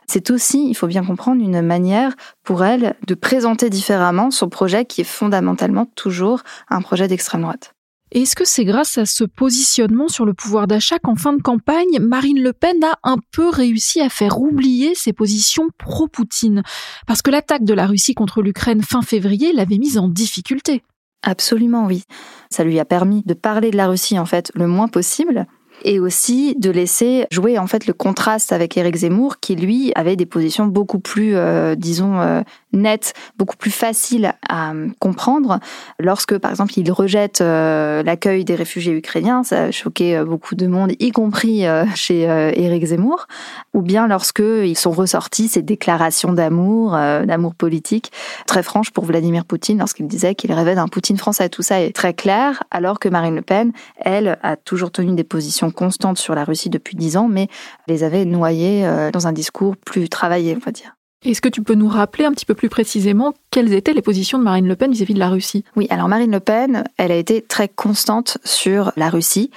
c'est 0.07 0.31
aussi, 0.31 0.69
il 0.69 0.75
faut 0.75 0.87
bien 0.87 1.03
comprendre, 1.03 1.41
une 1.41 1.61
manière 1.61 2.13
pour 2.43 2.63
elle 2.63 2.95
de 3.07 3.15
présenter 3.15 3.69
différemment 3.69 4.31
son 4.31 4.49
projet 4.49 4.85
qui 4.85 5.01
est 5.01 5.05
fondamentalement 5.05 5.85
toujours 5.95 6.41
un 6.69 6.81
projet 6.81 7.07
d'extrême 7.07 7.41
droite. 7.41 7.73
Est-ce 8.11 8.35
que 8.35 8.43
c'est 8.43 8.65
grâce 8.65 8.97
à 8.97 9.05
ce 9.05 9.23
positionnement 9.23 10.09
sur 10.09 10.25
le 10.25 10.33
pouvoir 10.33 10.67
d'achat 10.67 10.99
qu'en 10.99 11.15
fin 11.15 11.31
de 11.31 11.41
campagne, 11.41 11.97
Marine 12.01 12.43
Le 12.43 12.51
Pen 12.51 12.83
a 12.83 12.97
un 13.03 13.15
peu 13.31 13.47
réussi 13.47 14.01
à 14.01 14.09
faire 14.09 14.41
oublier 14.41 14.95
ses 14.95 15.13
positions 15.13 15.69
pro-Poutine? 15.77 16.61
Parce 17.07 17.21
que 17.21 17.31
l'attaque 17.31 17.63
de 17.63 17.73
la 17.73 17.87
Russie 17.87 18.13
contre 18.13 18.41
l'Ukraine 18.41 18.83
fin 18.83 19.01
février 19.01 19.53
l'avait 19.53 19.77
mise 19.77 19.97
en 19.97 20.09
difficulté. 20.09 20.83
Absolument 21.23 21.85
oui. 21.85 22.03
Ça 22.49 22.63
lui 22.63 22.79
a 22.79 22.85
permis 22.85 23.23
de 23.25 23.33
parler 23.33 23.71
de 23.71 23.77
la 23.77 23.87
Russie 23.87 24.17
en 24.17 24.25
fait 24.25 24.51
le 24.55 24.67
moins 24.67 24.87
possible 24.87 25.45
et 25.83 25.99
aussi 25.99 26.55
de 26.55 26.69
laisser 26.69 27.25
jouer 27.31 27.57
en 27.57 27.67
fait 27.67 27.87
le 27.87 27.93
contraste 27.93 28.51
avec 28.51 28.77
Éric 28.77 28.97
Zemmour 28.97 29.39
qui 29.39 29.55
lui 29.55 29.91
avait 29.95 30.15
des 30.15 30.25
positions 30.25 30.67
beaucoup 30.67 30.99
plus 30.99 31.35
euh, 31.35 31.75
disons 31.75 32.19
euh, 32.19 32.41
net, 32.73 33.13
beaucoup 33.37 33.57
plus 33.57 33.71
facile 33.71 34.33
à 34.47 34.73
comprendre. 34.99 35.59
Lorsque, 35.99 36.37
par 36.37 36.51
exemple, 36.51 36.73
il 36.77 36.91
rejette 36.91 37.41
euh, 37.41 38.03
l'accueil 38.03 38.45
des 38.45 38.55
réfugiés 38.55 38.93
ukrainiens, 38.93 39.43
ça 39.43 39.63
a 39.63 39.71
choqué 39.71 40.17
euh, 40.17 40.25
beaucoup 40.25 40.55
de 40.55 40.67
monde, 40.67 40.93
y 40.99 41.11
compris 41.11 41.65
euh, 41.65 41.85
chez 41.95 42.21
Éric 42.21 42.85
Zemmour, 42.85 43.27
ou 43.73 43.81
bien 43.81 44.07
lorsque 44.07 44.39
ils 44.39 44.77
sont 44.77 44.91
ressortis 44.91 45.47
ces 45.47 45.61
déclarations 45.61 46.33
d'amour, 46.33 46.91
d'amour 46.91 47.55
politique, 47.55 48.11
très 48.47 48.63
franches 48.63 48.91
pour 48.91 49.05
Vladimir 49.05 49.45
Poutine, 49.45 49.79
lorsqu'il 49.79 50.07
disait 50.07 50.35
qu'il 50.35 50.51
rêvait 50.53 50.75
d'un 50.75 50.87
Poutine 50.87 51.17
français. 51.17 51.49
Tout 51.49 51.61
ça 51.61 51.81
est 51.81 51.95
très 51.95 52.13
clair, 52.13 52.63
alors 52.71 52.99
que 52.99 53.09
Marine 53.09 53.35
Le 53.35 53.41
Pen, 53.41 53.71
elle, 53.97 54.37
a 54.43 54.55
toujours 54.55 54.91
tenu 54.91 55.13
des 55.13 55.23
positions 55.23 55.71
constantes 55.71 56.17
sur 56.17 56.35
la 56.35 56.43
Russie 56.43 56.69
depuis 56.69 56.95
dix 56.95 57.17
ans, 57.17 57.27
mais 57.27 57.47
les 57.87 58.03
avait 58.03 58.25
noyées 58.25 58.89
dans 59.13 59.27
un 59.27 59.33
discours 59.33 59.75
plus 59.77 60.09
travaillé, 60.09 60.55
on 60.55 60.65
va 60.65 60.71
dire. 60.71 60.95
Est-ce 61.23 61.41
que 61.41 61.49
tu 61.49 61.61
peux 61.61 61.75
nous 61.75 61.87
rappeler 61.87 62.25
un 62.25 62.31
petit 62.31 62.47
peu 62.47 62.55
plus 62.55 62.69
précisément 62.69 63.35
quelles 63.51 63.73
étaient 63.73 63.93
les 63.93 64.01
positions 64.01 64.39
de 64.39 64.43
Marine 64.43 64.67
Le 64.67 64.75
Pen 64.75 64.91
vis-à-vis 64.91 65.13
de 65.13 65.19
la 65.19 65.29
Russie? 65.29 65.63
Oui, 65.75 65.85
alors 65.91 66.07
Marine 66.07 66.31
Le 66.31 66.39
Pen, 66.39 66.83
elle 66.97 67.11
a 67.11 67.15
été 67.15 67.43
très 67.43 67.67
constante 67.67 68.39
sur 68.43 68.91
la 68.95 69.09
Russie 69.09 69.51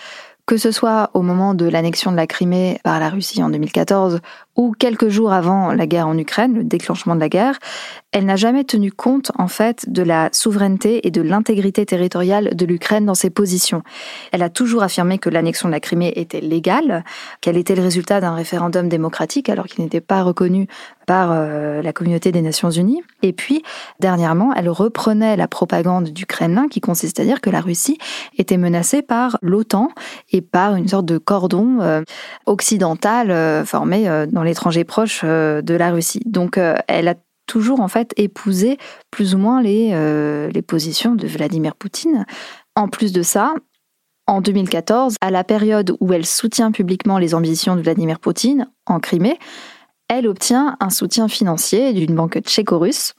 que 0.47 0.57
ce 0.59 0.71
soit 0.71 1.11
au 1.15 1.23
moment 1.23 1.55
de 1.55 1.67
l'annexion 1.67 2.11
de 2.11 2.17
la 2.17 2.27
Crimée 2.27 2.79
par 2.85 3.01
la 3.01 3.09
Russie 3.09 3.43
en 3.43 3.49
2014 3.49 4.21
ou 4.57 4.73
quelques 4.79 5.09
jours 5.09 5.33
avant 5.33 5.73
la 5.73 5.87
guerre 5.87 6.09
en 6.09 6.17
Ukraine, 6.17 6.55
le 6.55 6.65
déclenchement 6.65 7.15
de 7.15 7.21
la 7.21 7.29
guerre, 7.29 7.59
elle 8.15 8.27
n'a 8.27 8.37
jamais 8.37 8.63
tenu 8.63 8.93
compte 8.93 9.33
en 9.39 9.49
fait 9.49 9.91
de 9.91 10.03
la 10.05 10.29
souveraineté 10.31 11.05
et 11.05 11.11
de 11.11 11.21
l'intégrité 11.21 11.85
territoriale 11.85 12.55
de 12.55 12.65
l'Ukraine 12.65 13.05
dans 13.05 13.17
ses 13.17 13.29
positions. 13.29 13.83
Elle 14.31 14.45
a 14.45 14.51
toujours 14.51 14.85
affirmé 14.85 15.19
que 15.19 15.29
l'annexion 15.29 15.69
de 15.69 15.73
la 15.73 15.81
Crimée 15.81 16.13
était 16.15 16.41
légale, 16.41 17.03
qu'elle 17.41 17.57
était 17.57 17.75
le 17.75 17.83
résultat 17.83 18.21
d'un 18.21 18.37
référendum 18.37 18.89
démocratique 18.89 19.49
alors 19.49 19.67
qu'il 19.67 19.83
n'était 19.83 20.01
pas 20.01 20.23
reconnu 20.23 20.69
par 21.07 21.31
euh, 21.33 21.83
la 21.83 21.93
communauté 21.93 22.31
des 22.31 22.41
Nations 22.41 22.71
Unies. 22.71 23.03
Et 23.23 23.33
puis, 23.33 23.63
dernièrement, 23.99 24.55
elle 24.55 24.69
reprenait 24.69 25.37
la 25.37 25.49
propagande 25.49 26.05
du 26.05 26.25
Kremlin 26.25 26.69
qui 26.69 26.81
consiste 26.81 27.19
à 27.19 27.25
dire 27.25 27.41
que 27.41 27.51
la 27.51 27.61
Russie 27.61 27.99
était 28.39 28.57
menacée 28.57 29.03
par 29.03 29.39
l'OTAN 29.43 29.89
et 30.31 30.41
par 30.41 30.77
une 30.77 30.87
sorte 30.87 31.07
de 31.07 31.19
cordon 31.19 31.81
euh, 31.81 32.03
occidental 32.47 33.33
euh, 33.33 33.65
formé 33.65 34.05
dans 34.31 34.44
l'étranger 34.45 34.85
proche 34.85 35.25
de 35.25 35.75
la 35.75 35.91
Russie. 35.91 36.23
Donc, 36.27 36.59
elle 36.89 37.09
a 37.09 37.15
toujours 37.47 37.81
en 37.81 37.89
fait 37.89 38.13
épousé 38.17 38.79
plus 39.11 39.35
ou 39.35 39.39
moins 39.39 39.61
les, 39.63 39.91
les 40.53 40.63
positions 40.63 41.15
de 41.15 41.27
Vladimir 41.27 41.75
Poutine. 41.75 42.25
En 42.77 42.89
plus 42.89 43.13
de 43.13 43.23
ça, 43.23 43.55
en 44.27 44.41
2014, 44.41 45.17
à 45.21 45.31
la 45.31 45.45
période 45.45 45.97
où 46.01 46.13
elle 46.13 46.25
soutient 46.25 46.73
publiquement 46.73 47.19
les 47.19 47.35
ambitions 47.35 47.77
de 47.77 47.83
Vladimir 47.83 48.19
Poutine 48.19 48.69
en 48.87 49.01
Crimée, 49.01 49.39
elle 50.09 50.27
obtient 50.27 50.77
un 50.81 50.91
soutien 50.91 51.29
financier 51.29 51.93
d'une 51.93 52.15
banque 52.15 52.39
tchéco-russe, 52.41 53.15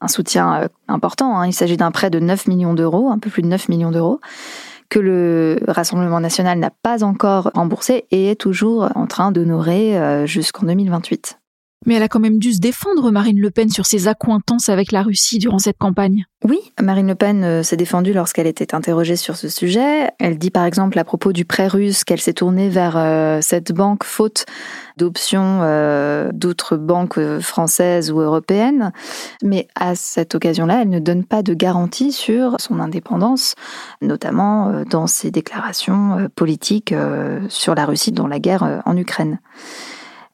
un 0.00 0.08
soutien 0.08 0.62
euh, 0.62 0.68
important, 0.88 1.38
hein. 1.38 1.46
il 1.46 1.52
s'agit 1.52 1.76
d'un 1.76 1.90
prêt 1.90 2.10
de 2.10 2.20
9 2.20 2.46
millions 2.48 2.74
d'euros, 2.74 3.10
un 3.10 3.18
peu 3.18 3.30
plus 3.30 3.42
de 3.42 3.48
9 3.48 3.68
millions 3.68 3.90
d'euros, 3.90 4.20
que 4.88 4.98
le 4.98 5.58
Rassemblement 5.68 6.20
national 6.20 6.58
n'a 6.58 6.70
pas 6.70 7.04
encore 7.04 7.50
remboursé 7.54 8.06
et 8.10 8.30
est 8.30 8.40
toujours 8.40 8.88
en 8.94 9.06
train 9.06 9.32
d'honorer 9.32 9.98
euh, 9.98 10.26
jusqu'en 10.26 10.66
2028. 10.66 11.38
Mais 11.84 11.94
elle 11.94 12.02
a 12.02 12.08
quand 12.08 12.20
même 12.20 12.38
dû 12.38 12.52
se 12.52 12.58
défendre, 12.58 13.10
Marine 13.10 13.38
Le 13.38 13.50
Pen, 13.50 13.68
sur 13.68 13.86
ses 13.86 14.08
accointances 14.08 14.68
avec 14.68 14.92
la 14.92 15.02
Russie 15.02 15.38
durant 15.38 15.58
cette 15.58 15.76
campagne. 15.78 16.24
Oui, 16.44 16.58
Marine 16.80 17.08
Le 17.08 17.14
Pen 17.14 17.44
euh, 17.44 17.62
s'est 17.62 17.76
défendue 17.76 18.12
lorsqu'elle 18.12 18.46
était 18.46 18.74
interrogée 18.74 19.16
sur 19.16 19.36
ce 19.36 19.48
sujet. 19.48 20.08
Elle 20.18 20.38
dit 20.38 20.50
par 20.50 20.64
exemple 20.64 20.98
à 20.98 21.04
propos 21.04 21.32
du 21.32 21.44
prêt 21.44 21.66
russe 21.66 22.04
qu'elle 22.04 22.20
s'est 22.20 22.32
tournée 22.32 22.68
vers 22.68 22.96
euh, 22.96 23.40
cette 23.40 23.72
banque 23.72 24.04
faute 24.04 24.46
d'options 24.96 25.60
euh, 25.62 26.30
d'autres 26.32 26.76
banques 26.76 27.20
françaises 27.40 28.10
ou 28.10 28.20
européennes. 28.20 28.92
Mais 29.42 29.68
à 29.74 29.94
cette 29.94 30.34
occasion-là, 30.34 30.82
elle 30.82 30.90
ne 30.90 31.00
donne 31.00 31.24
pas 31.24 31.42
de 31.42 31.52
garantie 31.52 32.12
sur 32.12 32.56
son 32.58 32.80
indépendance, 32.80 33.54
notamment 34.00 34.84
dans 34.88 35.06
ses 35.06 35.30
déclarations 35.30 36.28
politiques 36.34 36.94
sur 37.48 37.74
la 37.74 37.84
Russie 37.84 38.12
dans 38.12 38.26
la 38.26 38.38
guerre 38.38 38.82
en 38.86 38.96
Ukraine. 38.96 39.38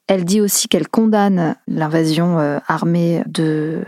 Elle 0.07 0.25
dit 0.25 0.41
aussi 0.41 0.67
qu'elle 0.67 0.87
condamne 0.87 1.55
l'invasion 1.67 2.37
euh, 2.37 2.59
armée 2.67 3.23
de 3.25 3.83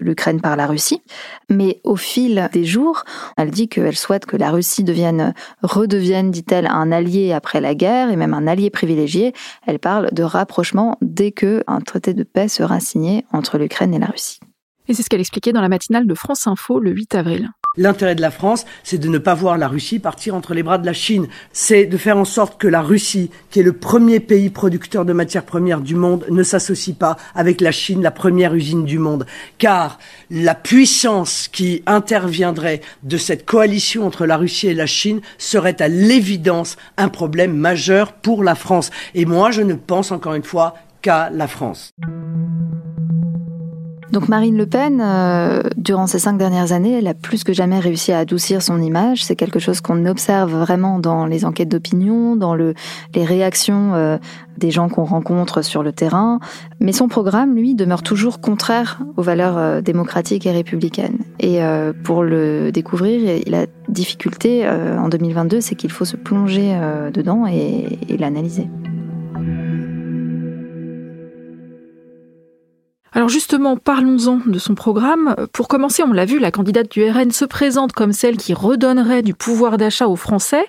l'Ukraine 0.00 0.40
par 0.40 0.56
la 0.56 0.66
Russie, 0.66 1.02
mais 1.50 1.80
au 1.84 1.96
fil 1.96 2.48
des 2.52 2.64
jours, 2.64 3.04
elle 3.36 3.50
dit 3.50 3.68
qu'elle 3.68 3.96
souhaite 3.96 4.24
que 4.24 4.36
la 4.36 4.50
Russie 4.50 4.82
devienne, 4.82 5.34
redevienne, 5.62 6.30
dit-elle, 6.30 6.66
un 6.66 6.90
allié 6.90 7.32
après 7.32 7.60
la 7.60 7.74
guerre 7.74 8.10
et 8.10 8.16
même 8.16 8.34
un 8.34 8.46
allié 8.46 8.70
privilégié. 8.70 9.34
Elle 9.66 9.78
parle 9.78 10.08
de 10.12 10.22
rapprochement 10.22 10.96
dès 11.02 11.32
que 11.32 11.62
un 11.66 11.80
traité 11.80 12.14
de 12.14 12.22
paix 12.22 12.48
sera 12.48 12.80
signé 12.80 13.26
entre 13.32 13.58
l'Ukraine 13.58 13.92
et 13.92 13.98
la 13.98 14.06
Russie. 14.06 14.40
Et 14.88 14.94
c'est 14.94 15.02
ce 15.02 15.10
qu'elle 15.10 15.20
expliquait 15.20 15.52
dans 15.52 15.60
la 15.60 15.68
matinale 15.68 16.06
de 16.06 16.14
France 16.14 16.46
Info 16.46 16.80
le 16.80 16.90
8 16.90 17.14
avril. 17.14 17.50
L'intérêt 17.76 18.14
de 18.14 18.22
la 18.22 18.30
France, 18.30 18.64
c'est 18.82 18.98
de 18.98 19.08
ne 19.08 19.18
pas 19.18 19.34
voir 19.34 19.58
la 19.58 19.68
Russie 19.68 19.98
partir 19.98 20.34
entre 20.34 20.54
les 20.54 20.62
bras 20.62 20.78
de 20.78 20.86
la 20.86 20.94
Chine. 20.94 21.28
C'est 21.52 21.84
de 21.84 21.96
faire 21.98 22.16
en 22.16 22.24
sorte 22.24 22.58
que 22.58 22.66
la 22.66 22.80
Russie, 22.80 23.30
qui 23.50 23.60
est 23.60 23.62
le 23.62 23.74
premier 23.74 24.18
pays 24.18 24.48
producteur 24.48 25.04
de 25.04 25.12
matières 25.12 25.44
premières 25.44 25.82
du 25.82 25.94
monde, 25.94 26.24
ne 26.30 26.42
s'associe 26.42 26.96
pas 26.96 27.16
avec 27.34 27.60
la 27.60 27.70
Chine, 27.70 28.02
la 28.02 28.10
première 28.10 28.54
usine 28.54 28.84
du 28.84 28.98
monde. 28.98 29.26
Car 29.58 29.98
la 30.30 30.54
puissance 30.54 31.48
qui 31.48 31.82
interviendrait 31.86 32.80
de 33.02 33.18
cette 33.18 33.44
coalition 33.44 34.06
entre 34.06 34.24
la 34.26 34.38
Russie 34.38 34.68
et 34.68 34.74
la 34.74 34.86
Chine 34.86 35.20
serait 35.36 35.80
à 35.82 35.88
l'évidence 35.88 36.78
un 36.96 37.10
problème 37.10 37.54
majeur 37.54 38.14
pour 38.14 38.42
la 38.42 38.54
France. 38.54 38.90
Et 39.14 39.26
moi, 39.26 39.50
je 39.50 39.62
ne 39.62 39.74
pense 39.74 40.10
encore 40.10 40.34
une 40.34 40.42
fois 40.42 40.74
qu'à 41.02 41.30
la 41.30 41.46
France. 41.46 41.92
Donc 44.12 44.28
Marine 44.28 44.56
Le 44.56 44.64
Pen, 44.64 45.02
euh, 45.04 45.60
durant 45.76 46.06
ces 46.06 46.18
cinq 46.18 46.38
dernières 46.38 46.72
années, 46.72 46.96
elle 46.96 47.06
a 47.08 47.14
plus 47.14 47.44
que 47.44 47.52
jamais 47.52 47.78
réussi 47.78 48.10
à 48.12 48.20
adoucir 48.20 48.62
son 48.62 48.80
image. 48.80 49.24
C'est 49.24 49.36
quelque 49.36 49.58
chose 49.58 49.82
qu'on 49.82 50.06
observe 50.06 50.54
vraiment 50.54 50.98
dans 50.98 51.26
les 51.26 51.44
enquêtes 51.44 51.68
d'opinion, 51.68 52.34
dans 52.34 52.54
le, 52.54 52.74
les 53.14 53.24
réactions 53.24 53.94
euh, 53.94 54.16
des 54.56 54.70
gens 54.70 54.88
qu'on 54.88 55.04
rencontre 55.04 55.60
sur 55.60 55.82
le 55.82 55.92
terrain. 55.92 56.40
Mais 56.80 56.92
son 56.92 57.08
programme, 57.08 57.54
lui, 57.54 57.74
demeure 57.74 58.02
toujours 58.02 58.40
contraire 58.40 58.98
aux 59.18 59.22
valeurs 59.22 59.58
euh, 59.58 59.80
démocratiques 59.82 60.46
et 60.46 60.52
républicaines. 60.52 61.18
Et 61.38 61.60
pour 62.04 62.24
le 62.24 62.72
découvrir, 62.72 63.40
la 63.46 63.66
difficulté 63.88 64.68
en 64.68 65.08
2022, 65.08 65.60
c'est 65.60 65.74
qu'il 65.76 65.90
faut 65.90 66.04
se 66.04 66.16
plonger 66.16 66.76
dedans 67.12 67.46
et, 67.46 67.98
et 68.08 68.16
l'analyser. 68.16 68.68
Justement, 73.28 73.76
parlons-en 73.76 74.40
de 74.46 74.58
son 74.58 74.74
programme. 74.74 75.36
Pour 75.52 75.68
commencer, 75.68 76.02
on 76.02 76.12
l'a 76.12 76.24
vu, 76.24 76.38
la 76.38 76.50
candidate 76.50 76.90
du 76.90 77.08
RN 77.08 77.30
se 77.30 77.44
présente 77.44 77.92
comme 77.92 78.14
celle 78.14 78.38
qui 78.38 78.54
redonnerait 78.54 79.20
du 79.20 79.34
pouvoir 79.34 79.76
d'achat 79.76 80.08
aux 80.08 80.16
Français. 80.16 80.66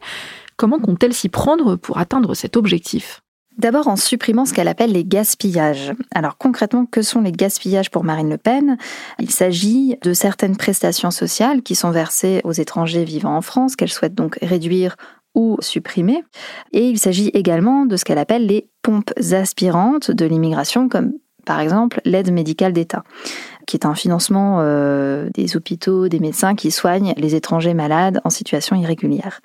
Comment 0.58 0.80
compte-t-elle 0.80 1.14
s'y 1.14 1.30
prendre 1.30 1.78
pour 1.78 2.00
atteindre 2.00 2.34
cet 2.34 2.58
objectif? 2.58 3.22
D'abord 3.58 3.88
en 3.88 3.96
supprimant 3.96 4.46
ce 4.46 4.54
qu'elle 4.54 4.68
appelle 4.68 4.92
les 4.92 5.06
gaspillages. 5.06 5.94
Alors 6.14 6.38
concrètement, 6.38 6.86
que 6.86 7.02
sont 7.02 7.22
les 7.22 7.32
gaspillages 7.32 7.90
pour 7.90 8.04
Marine 8.04 8.30
Le 8.30 8.38
Pen? 8.38 8.78
Il 9.20 9.32
s'agit 9.32 9.96
de 10.02 10.14
certaines 10.14 10.58
prestations 10.58 11.12
sociales 11.12 11.62
qui 11.62 11.76
sont 11.76 11.92
versées 11.92 12.42
aux 12.44 12.54
étrangers 12.54 13.06
vivant 13.06 13.38
en 13.38 13.42
France, 13.42 13.78
qu'elle 13.78 13.90
souhaite 13.90 14.16
donc 14.16 14.38
réduire 14.42 14.98
ou 15.34 15.56
supprimer. 15.62 16.24
Et 16.74 16.90
il 16.90 17.00
s'agit 17.00 17.30
également 17.30 17.86
de 17.86 17.96
ce 17.96 18.04
qu'elle 18.04 18.18
appelle 18.18 18.48
les 18.48 18.70
pompes 18.82 19.14
aspirantes 19.32 20.12
de 20.12 20.26
l'immigration, 20.26 20.90
comme 20.90 21.14
par 21.46 21.60
exemple 21.60 22.02
l'aide 22.06 22.32
médicale 22.32 22.74
d'État, 22.74 23.04
qui 23.68 23.78
est 23.78 23.86
un 23.86 23.96
financement 23.96 24.58
euh, 24.60 25.30
des 25.34 25.56
hôpitaux, 25.56 26.08
des 26.08 26.20
médecins 26.20 26.56
qui 26.56 26.72
soignent 26.72 27.14
les 27.18 27.36
étrangers 27.36 27.74
malades 27.74 28.22
en 28.24 28.30
situation 28.30 28.76
irrégulière. 28.76 29.42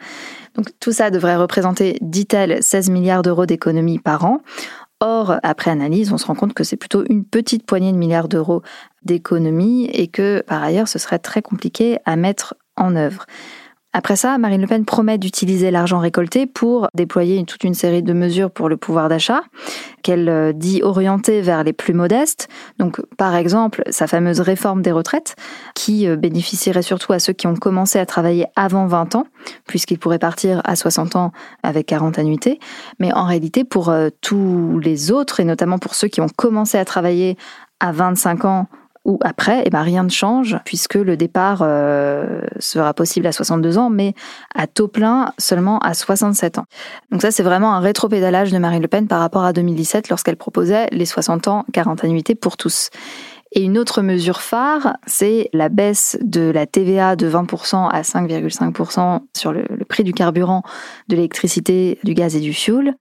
Donc 0.54 0.68
tout 0.80 0.92
ça 0.92 1.10
devrait 1.10 1.36
représenter, 1.36 1.98
dit-elle, 2.00 2.62
16 2.62 2.90
milliards 2.90 3.22
d'euros 3.22 3.46
d'économies 3.46 3.98
par 3.98 4.24
an. 4.24 4.40
Or, 5.00 5.36
après 5.42 5.70
analyse, 5.70 6.12
on 6.12 6.18
se 6.18 6.26
rend 6.26 6.34
compte 6.34 6.54
que 6.54 6.64
c'est 6.64 6.76
plutôt 6.76 7.04
une 7.10 7.24
petite 7.24 7.66
poignée 7.66 7.92
de 7.92 7.98
milliards 7.98 8.28
d'euros 8.28 8.62
d'économies 9.02 9.86
et 9.92 10.08
que, 10.08 10.42
par 10.46 10.62
ailleurs, 10.62 10.88
ce 10.88 10.98
serait 10.98 11.18
très 11.18 11.42
compliqué 11.42 11.98
à 12.06 12.16
mettre 12.16 12.54
en 12.76 12.96
œuvre. 12.96 13.26
Après 13.96 14.16
ça, 14.16 14.38
Marine 14.38 14.60
Le 14.60 14.66
Pen 14.66 14.84
promet 14.84 15.18
d'utiliser 15.18 15.70
l'argent 15.70 16.00
récolté 16.00 16.46
pour 16.46 16.88
déployer 16.94 17.42
toute 17.44 17.62
une 17.62 17.74
série 17.74 18.02
de 18.02 18.12
mesures 18.12 18.50
pour 18.50 18.68
le 18.68 18.76
pouvoir 18.76 19.08
d'achat, 19.08 19.42
qu'elle 20.02 20.28
euh, 20.28 20.52
dit 20.52 20.82
orientées 20.82 21.40
vers 21.40 21.62
les 21.62 21.72
plus 21.72 21.94
modestes. 21.94 22.48
Donc, 22.80 23.00
par 23.16 23.36
exemple, 23.36 23.84
sa 23.90 24.08
fameuse 24.08 24.40
réforme 24.40 24.82
des 24.82 24.90
retraites, 24.90 25.36
qui 25.76 26.08
euh, 26.08 26.16
bénéficierait 26.16 26.82
surtout 26.82 27.12
à 27.12 27.20
ceux 27.20 27.32
qui 27.32 27.46
ont 27.46 27.54
commencé 27.54 28.00
à 28.00 28.04
travailler 28.04 28.46
avant 28.56 28.88
20 28.88 29.14
ans, 29.14 29.26
puisqu'ils 29.68 30.00
pourraient 30.00 30.18
partir 30.18 30.60
à 30.64 30.74
60 30.74 31.14
ans 31.14 31.30
avec 31.62 31.86
40 31.86 32.18
annuités. 32.18 32.58
Mais 32.98 33.12
en 33.12 33.24
réalité, 33.24 33.62
pour 33.62 33.90
euh, 33.90 34.08
tous 34.20 34.80
les 34.80 35.12
autres, 35.12 35.38
et 35.38 35.44
notamment 35.44 35.78
pour 35.78 35.94
ceux 35.94 36.08
qui 36.08 36.20
ont 36.20 36.28
commencé 36.34 36.78
à 36.78 36.84
travailler 36.84 37.36
à 37.78 37.92
25 37.92 38.44
ans 38.44 38.66
ou 39.04 39.18
après, 39.22 39.62
eh 39.66 39.70
ben, 39.70 39.82
rien 39.82 40.02
ne 40.02 40.08
change 40.08 40.58
puisque 40.64 40.94
le 40.94 41.16
départ 41.16 41.60
euh, 41.62 42.40
sera 42.58 42.94
possible 42.94 43.26
à 43.26 43.32
62 43.32 43.78
ans, 43.78 43.90
mais 43.90 44.14
à 44.54 44.66
taux 44.66 44.88
plein 44.88 45.32
seulement 45.38 45.78
à 45.80 45.94
67 45.94 46.58
ans. 46.58 46.66
Donc 47.10 47.22
ça, 47.22 47.30
c'est 47.30 47.42
vraiment 47.42 47.74
un 47.74 47.80
rétropédalage 47.80 48.50
de 48.50 48.58
Marine 48.58 48.82
Le 48.82 48.88
Pen 48.88 49.06
par 49.06 49.20
rapport 49.20 49.44
à 49.44 49.52
2017 49.52 50.08
lorsqu'elle 50.08 50.36
proposait 50.36 50.86
les 50.90 51.06
60 51.06 51.48
ans, 51.48 51.64
40 51.72 52.04
annuités 52.04 52.34
pour 52.34 52.56
tous. 52.56 52.90
Et 53.56 53.62
une 53.62 53.78
autre 53.78 54.02
mesure 54.02 54.40
phare, 54.40 54.96
c'est 55.06 55.48
la 55.52 55.68
baisse 55.68 56.18
de 56.20 56.50
la 56.50 56.66
TVA 56.66 57.14
de 57.14 57.30
20% 57.30 57.88
à 57.88 58.02
5,5% 58.02 59.20
sur 59.36 59.52
le, 59.52 59.64
prix 59.88 60.02
du 60.02 60.12
carburant, 60.12 60.64
de 61.08 61.14
l'électricité, 61.14 62.00
du 62.02 62.14
gaz 62.14 62.34
et 62.34 62.40
du 62.40 62.52
fioul. 62.52 62.94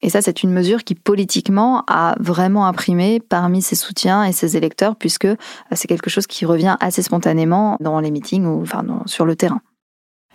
Et 0.00 0.08
ça, 0.08 0.22
c'est 0.22 0.42
une 0.42 0.50
mesure 0.50 0.82
qui 0.82 0.94
politiquement 0.94 1.84
a 1.88 2.16
vraiment 2.20 2.66
imprimé 2.66 3.20
parmi 3.20 3.60
ses 3.60 3.76
soutiens 3.76 4.24
et 4.24 4.32
ses 4.32 4.56
électeurs, 4.56 4.96
puisque 4.96 5.26
euh, 5.26 5.36
c'est 5.72 5.88
quelque 5.88 6.08
chose 6.08 6.26
qui 6.26 6.46
revient 6.46 6.76
assez 6.80 7.02
spontanément 7.02 7.76
dans 7.80 8.00
les 8.00 8.10
meetings 8.10 8.46
ou 8.46 8.62
enfin, 8.62 8.82
sur 9.04 9.26
le 9.26 9.36
terrain. 9.36 9.60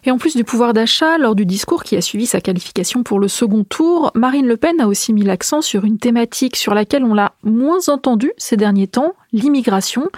Et 0.06 0.12
en 0.12 0.18
plus 0.18 0.36
du 0.36 0.44
pouvoir 0.44 0.74
d'achat, 0.74 1.18
lors 1.18 1.34
du 1.34 1.46
discours 1.46 1.84
qui 1.84 1.96
a 1.96 2.02
suivi 2.02 2.26
sa 2.26 2.42
qualification 2.42 3.04
pour 3.04 3.20
le 3.20 3.30
second 3.30 3.64
tour, 3.64 4.12
Marine 4.16 4.48
Le 4.48 4.58
Pen 4.58 4.82
a 4.82 4.88
aussi 4.88 5.14
mis 5.14 5.24
l'accent 5.24 5.62
sur 5.62 5.86
une 5.86 5.98
thématique 5.98 6.58
sur 6.58 6.74
laquelle 6.74 7.06
on 7.06 7.14
l'a 7.14 7.34
moins 7.42 7.88
entendue 7.88 8.34
ces 8.38 8.58
derniers 8.58 8.88
temps, 8.88 9.14
l'immigration. 9.34 10.10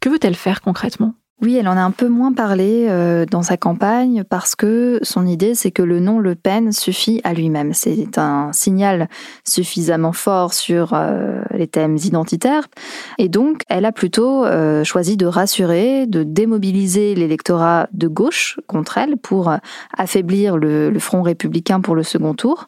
Que 0.00 0.08
veut-elle 0.08 0.36
faire 0.36 0.60
concrètement? 0.60 1.14
Oui, 1.42 1.56
elle 1.56 1.68
en 1.68 1.76
a 1.78 1.80
un 1.80 1.90
peu 1.90 2.08
moins 2.08 2.34
parlé 2.34 2.86
euh, 2.90 3.24
dans 3.24 3.40
sa 3.40 3.56
campagne 3.56 4.24
parce 4.28 4.54
que 4.54 4.98
son 5.00 5.26
idée, 5.26 5.54
c'est 5.54 5.70
que 5.70 5.82
le 5.82 5.98
nom 5.98 6.18
Le 6.18 6.34
Pen 6.34 6.70
suffit 6.70 7.22
à 7.24 7.32
lui-même. 7.32 7.72
C'est 7.72 8.18
un 8.18 8.52
signal 8.52 9.08
suffisamment 9.48 10.12
fort 10.12 10.52
sur 10.52 10.90
euh, 10.92 11.40
les 11.52 11.66
thèmes 11.66 11.96
identitaires. 11.96 12.68
Et 13.16 13.30
donc, 13.30 13.62
elle 13.70 13.86
a 13.86 13.92
plutôt 13.92 14.44
euh, 14.44 14.84
choisi 14.84 15.16
de 15.16 15.24
rassurer, 15.24 16.06
de 16.06 16.24
démobiliser 16.24 17.14
l'électorat 17.14 17.88
de 17.94 18.06
gauche 18.06 18.60
contre 18.66 18.98
elle 18.98 19.16
pour 19.16 19.50
affaiblir 19.96 20.58
le, 20.58 20.90
le, 20.90 21.00
Front 21.00 21.22
républicain 21.22 21.80
pour 21.80 21.94
le 21.94 22.02
second 22.02 22.34
tour. 22.34 22.66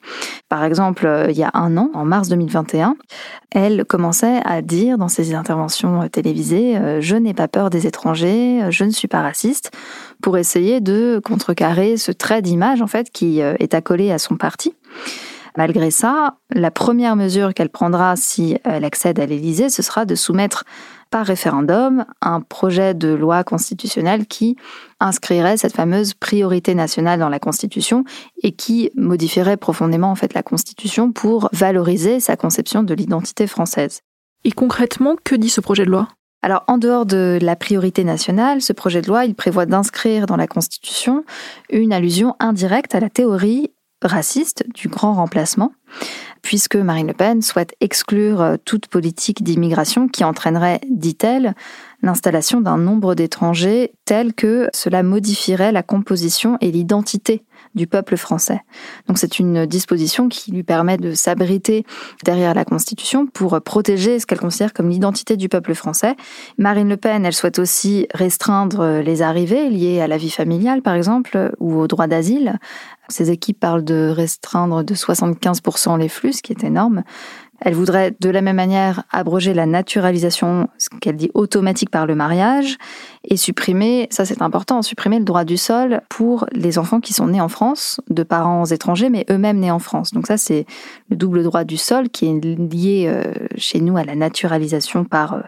Par 0.49 0.65
exemple, 0.65 1.27
il 1.29 1.37
y 1.37 1.43
a 1.43 1.51
un 1.53 1.77
an, 1.77 1.91
en 1.93 2.07
mars 2.07 2.31
2021, 2.31 2.97
elle 3.51 3.85
commençait 3.85 4.41
à 4.47 4.63
dire 4.63 4.97
dans 4.97 5.09
ses 5.09 5.35
interventions 5.35 6.09
télévisées, 6.09 7.01
je 7.01 7.17
n'ai 7.17 7.35
pas 7.35 7.49
peur 7.49 7.69
des 7.69 7.87
étrangers, 7.87 8.62
je 8.71 8.85
ne 8.85 8.91
suis 8.91 9.09
pas 9.09 9.23
raciste, 9.23 9.71
pour 10.23 10.39
essayer 10.39 10.81
de 10.81 11.21
contrecarrer 11.25 11.97
ce 11.97 12.13
trait 12.13 12.43
d'image 12.43 12.83
en 12.83 12.87
fait 12.87 13.11
qui 13.11 13.43
euh, 13.43 13.55
est 13.59 13.75
accolé 13.75 14.13
à 14.13 14.19
son 14.19 14.37
parti. 14.37 14.75
Malgré 15.57 15.91
ça, 15.91 16.39
la 16.51 16.71
première 16.71 17.15
mesure 17.15 17.53
qu'elle 17.53 17.69
prendra 17.69 18.17
si 18.17 18.57
elle 18.65 18.85
accède 18.85 19.21
à 19.21 19.27
l'Élysée, 19.27 19.69
ce 19.69 19.83
sera 19.83 20.07
de 20.07 20.15
soumettre 20.15 20.65
par 21.11 21.27
référendum 21.27 22.07
un 22.23 22.41
projet 22.41 22.95
de 22.95 23.09
loi 23.09 23.45
constitutionnelle 23.45 24.27
qui 24.27 24.57
inscrirait 24.99 25.59
cette 25.59 25.75
fameuse 25.75 26.15
priorité 26.15 26.75
nationale 26.75 27.21
dans 27.21 27.29
la 27.29 27.39
Constitution 27.39 28.05
et 28.43 28.53
qui 28.53 28.91
modifierait 28.97 29.59
profondément 29.59 30.11
en 30.11 30.15
fait 30.15 30.33
la 30.33 30.43
Constitution 30.43 31.13
pour 31.13 31.51
valoriser 31.53 32.19
sa 32.19 32.37
conception 32.37 32.83
de 32.83 32.95
l'identité 32.95 33.47
française. 33.47 34.01
Et 34.45 34.53
concrètement, 34.53 35.17
que 35.23 35.35
dit 35.35 35.51
ce 35.51 35.61
projet 35.61 35.85
de 35.85 35.91
loi? 35.91 36.09
Alors, 36.43 36.65
en 36.67 36.77
dehors 36.77 37.07
de 37.07 37.39
la 37.41 37.55
priorité 37.55 38.03
nationale, 38.03 38.61
ce 38.61 38.73
projet 38.73 39.01
de 39.01 39.07
loi, 39.07 39.23
prévoit 39.37 39.65
d'inscrire 39.65 40.27
dans 40.27 40.37
la 40.37 40.49
Constitution 40.49 41.25
une 41.71 41.93
allusion 41.93 42.35
indirecte 42.41 42.97
à 42.97 43.01
la 43.01 43.09
théorie 43.09 43.71
raciste 44.03 44.65
du 44.75 44.89
grand 44.89 45.15
remplacement, 45.15 45.73
puisque 46.43 46.75
Marine 46.75 47.07
Le 47.07 47.13
Pen 47.13 47.43
souhaite 47.43 47.77
exclure 47.81 48.57
toute 48.65 48.89
politique 48.89 49.45
d'immigration 49.45 50.09
qui 50.09 50.25
entraînerait, 50.25 50.81
dit-elle, 50.91 51.55
l'installation 52.03 52.61
d'un 52.61 52.79
nombre 52.79 53.15
d'étrangers 53.15 53.93
tel 54.05 54.35
que 54.35 54.69
cela 54.75 55.05
modifierait 55.05 55.71
la 55.71 55.85
composition 55.85 56.59
et 56.61 56.73
l'identité 56.73 57.45
du 57.75 57.87
peuple 57.87 58.17
français. 58.17 58.61
Donc 59.09 59.19
c'est 59.19 59.39
une 59.39 59.67
disposition 59.67 60.29
qui 60.29 60.53
lui 60.53 60.63
permet 60.63 60.97
de 60.97 61.13
s'abriter 61.13 61.85
derrière 62.25 62.55
la 62.55 62.65
Constitution 62.65 63.27
pour 63.27 63.61
protéger 63.63 64.19
ce 64.19 64.27
qu'elle 64.27 64.41
considère 64.41 64.73
comme 64.73 64.89
l'identité 64.89 65.37
du 65.37 65.49
peuple 65.49 65.75
français. 65.75 66.17
Marine 66.59 66.89
Le 66.89 66.97
Pen, 66.97 67.25
elle 67.25 67.35
souhaite 67.35 67.59
aussi 67.59 68.07
restreindre 68.15 69.01
les 69.01 69.23
arrivées 69.23 69.71
liées 69.71 70.01
à 70.01 70.07
la 70.07 70.17
vie 70.17 70.31
familiale, 70.31 70.83
par 70.83 70.95
exemple, 70.95 71.53
ou 71.61 71.79
au 71.79 71.87
droit 71.89 72.07
d'asile. 72.07 72.59
Ces 73.09 73.31
équipes 73.31 73.61
parlent 73.61 73.85
de 73.85 74.09
restreindre 74.09 74.83
de 74.83 74.95
75% 74.95 75.99
les 75.99 76.09
flux, 76.09 76.33
ce 76.33 76.43
qui 76.43 76.53
est 76.53 76.65
énorme. 76.65 77.03
Elle 77.65 77.75
voudrait 77.75 78.15
de 78.19 78.29
la 78.29 78.43
même 78.43 78.57
manière 78.57 79.05
abroger 79.11 79.55
la 79.55 79.67
naturalisation, 79.67 80.69
ce 80.79 80.89
qu'elle 81.01 81.17
dit 81.17 81.31
automatique 81.35 81.91
par 81.91 82.07
le 82.07 82.17
mariage, 82.17 82.77
et 83.25 83.37
supprimer, 83.37 84.09
ça 84.11 84.25
c'est 84.25 84.43
important, 84.43 84.83
supprimer 84.83 85.19
le 85.19 85.25
droit 85.25 85.45
du 85.45 85.57
sol 85.57 86.03
pour 86.09 86.47
les 86.53 86.77
enfants 86.79 86.99
qui 87.01 87.13
sont 87.13 87.29
nés 87.29 87.41
en 87.41 87.49
France, 87.49 88.01
de 88.11 88.25
parents 88.25 88.65
étrangers, 88.65 89.11
mais 89.11 89.25
eux-mêmes 89.31 89.61
nés 89.61 89.71
en 89.71 89.79
France. 89.79 90.13
Donc 90.13 90.27
ça 90.27 90.37
c'est 90.37 90.67
le 91.09 91.17
double 91.17 91.45
droit 91.45 91.63
du 91.63 91.77
sol 91.77 92.09
qui 92.09 92.27
est 92.27 92.45
lié 92.45 93.05
euh, 93.07 93.23
chez 93.57 93.81
nous 93.81 93.97
à 93.97 94.03
la 94.03 94.17
naturalisation 94.17 95.05
par, 95.05 95.35
euh, 95.35 95.41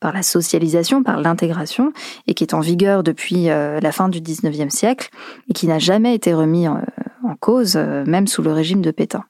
par 0.00 0.14
la 0.14 0.22
socialisation, 0.22 1.02
par 1.02 1.20
l'intégration, 1.20 1.92
et 2.26 2.32
qui 2.32 2.44
est 2.44 2.54
en 2.54 2.60
vigueur 2.60 3.02
depuis 3.02 3.50
euh, 3.50 3.78
la 3.80 3.92
fin 3.92 4.08
du 4.08 4.20
19e 4.20 4.70
siècle, 4.70 5.10
et 5.50 5.52
qui 5.52 5.66
n'a 5.66 5.78
jamais 5.78 6.14
été 6.14 6.32
remis 6.32 6.66
en 6.66 7.34
cause, 7.40 7.76
même 7.76 8.26
sous 8.26 8.42
le 8.42 8.52
régime 8.52 8.80
de 8.80 8.90
Pétain. 8.90 9.24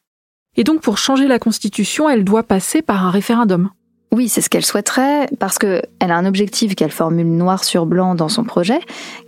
Et 0.59 0.65
donc 0.65 0.81
pour 0.81 0.99
changer 0.99 1.29
la 1.29 1.38
Constitution, 1.38 2.11
elle 2.11 2.25
doit 2.25 2.43
passer 2.43 2.82
par 2.82 3.06
un 3.06 3.11
référendum. 3.11 3.71
Oui, 4.11 4.28
c'est 4.28 4.41
ce 4.41 4.49
qu'elle 4.49 4.65
souhaiterait, 4.65 5.28
parce 5.39 5.59
qu'elle 5.59 5.82
a 6.00 6.17
un 6.17 6.26
objectif 6.26 6.75
qu'elle 6.75 6.91
formule 6.91 7.28
noir 7.28 7.63
sur 7.63 7.87
blanc 7.87 8.15
dans 8.15 8.28
son 8.28 8.43
projet, 8.43 8.80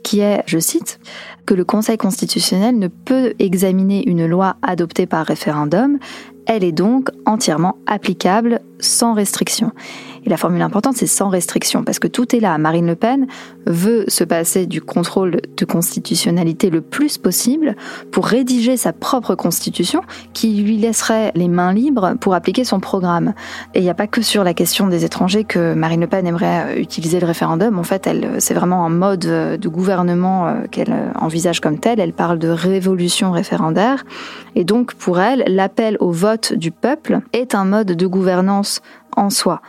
qui 0.02 0.20
est, 0.20 0.42
je 0.46 0.58
cite, 0.58 0.98
que 1.46 1.54
le 1.54 1.64
Conseil 1.64 1.98
constitutionnel 1.98 2.78
ne 2.78 2.88
peut 2.88 3.34
examiner 3.38 4.08
une 4.08 4.26
loi 4.26 4.56
adoptée 4.62 5.06
par 5.06 5.24
référendum, 5.24 5.98
elle 6.46 6.64
est 6.64 6.72
donc 6.72 7.10
entièrement 7.26 7.76
applicable 7.86 8.60
sans 8.80 9.14
restriction. 9.14 9.72
Et 10.24 10.28
la 10.28 10.36
formule 10.36 10.62
importante, 10.62 10.96
c'est 10.96 11.06
sans 11.06 11.28
restriction, 11.28 11.82
parce 11.82 11.98
que 11.98 12.08
tout 12.08 12.34
est 12.36 12.40
là. 12.40 12.58
Marine 12.58 12.86
Le 12.86 12.94
Pen 12.94 13.26
veut 13.66 14.04
se 14.08 14.24
passer 14.24 14.66
du 14.66 14.82
contrôle 14.82 15.40
de 15.56 15.64
constitutionnalité 15.64 16.68
le 16.68 16.82
plus 16.82 17.16
possible 17.16 17.74
pour 18.10 18.26
rédiger 18.26 18.76
sa 18.76 18.92
propre 18.92 19.34
constitution 19.34 20.02
qui 20.34 20.62
lui 20.62 20.76
laisserait 20.76 21.32
les 21.34 21.48
mains 21.48 21.72
libres 21.72 22.14
pour 22.20 22.34
appliquer 22.34 22.64
son 22.64 22.80
programme. 22.80 23.32
Et 23.74 23.78
il 23.78 23.82
n'y 23.82 23.90
a 23.90 23.94
pas 23.94 24.06
que 24.06 24.20
sur 24.20 24.44
la 24.44 24.52
question 24.52 24.88
des 24.88 25.04
étrangers 25.04 25.44
que 25.44 25.72
Marine 25.74 26.00
Le 26.00 26.06
Pen 26.06 26.26
aimerait 26.26 26.76
euh, 26.76 26.80
utiliser 26.80 27.20
le 27.20 27.26
référendum. 27.26 27.78
En 27.78 27.84
fait, 27.84 28.08
c'est 28.38 28.54
vraiment 28.54 28.84
un 28.84 28.90
mode 28.90 29.24
euh, 29.24 29.56
de 29.56 29.68
gouvernement 29.68 30.46
euh, 30.46 30.54
qu'elle 30.70 30.94
envisage 31.18 31.60
comme 31.60 31.78
tel. 31.78 32.00
Elle 32.00 32.12
parle 32.12 32.38
de 32.38 32.48
révolution 32.48 33.32
référendaire. 33.32 34.04
Et 34.54 34.64
donc, 34.64 34.94
pour 34.94 35.20
elle, 35.20 35.44
l'appel 35.46 35.96
au 36.00 36.10
vote 36.10 36.29
du 36.36 36.70
peuple 36.70 37.20
est 37.32 37.54
un 37.54 37.64
mode 37.64 37.92
de 37.92 38.06
gouvernance 38.06 38.80
en 39.16 39.30
soi. 39.30 39.60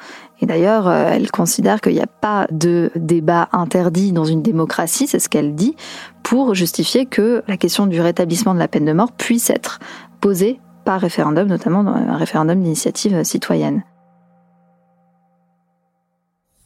Et 0.41 0.45
d'ailleurs, 0.45 0.87
euh, 0.87 1.11
elle 1.11 1.29
considère 1.29 1.81
qu'il 1.81 1.93
n'y 1.93 2.01
a 2.01 2.07
pas 2.07 2.47
de 2.51 2.91
débat 2.95 3.49
interdit 3.51 4.11
dans 4.11 4.25
une 4.25 4.41
démocratie, 4.41 5.07
c'est 5.07 5.19
ce 5.19 5.29
qu'elle 5.29 5.53
dit, 5.53 5.75
pour 6.23 6.55
justifier 6.55 7.05
que 7.05 7.43
la 7.47 7.57
question 7.57 7.85
du 7.85 8.01
rétablissement 8.01 8.53
de 8.53 8.59
la 8.59 8.67
peine 8.67 8.85
de 8.85 8.93
mort 8.93 9.11
puisse 9.11 9.49
être 9.49 9.79
posée 10.19 10.59
par 10.83 10.99
référendum, 10.99 11.47
notamment 11.47 11.83
dans 11.83 11.93
un 11.93 12.17
référendum 12.17 12.61
d'initiative 12.61 13.23
citoyenne. 13.23 13.83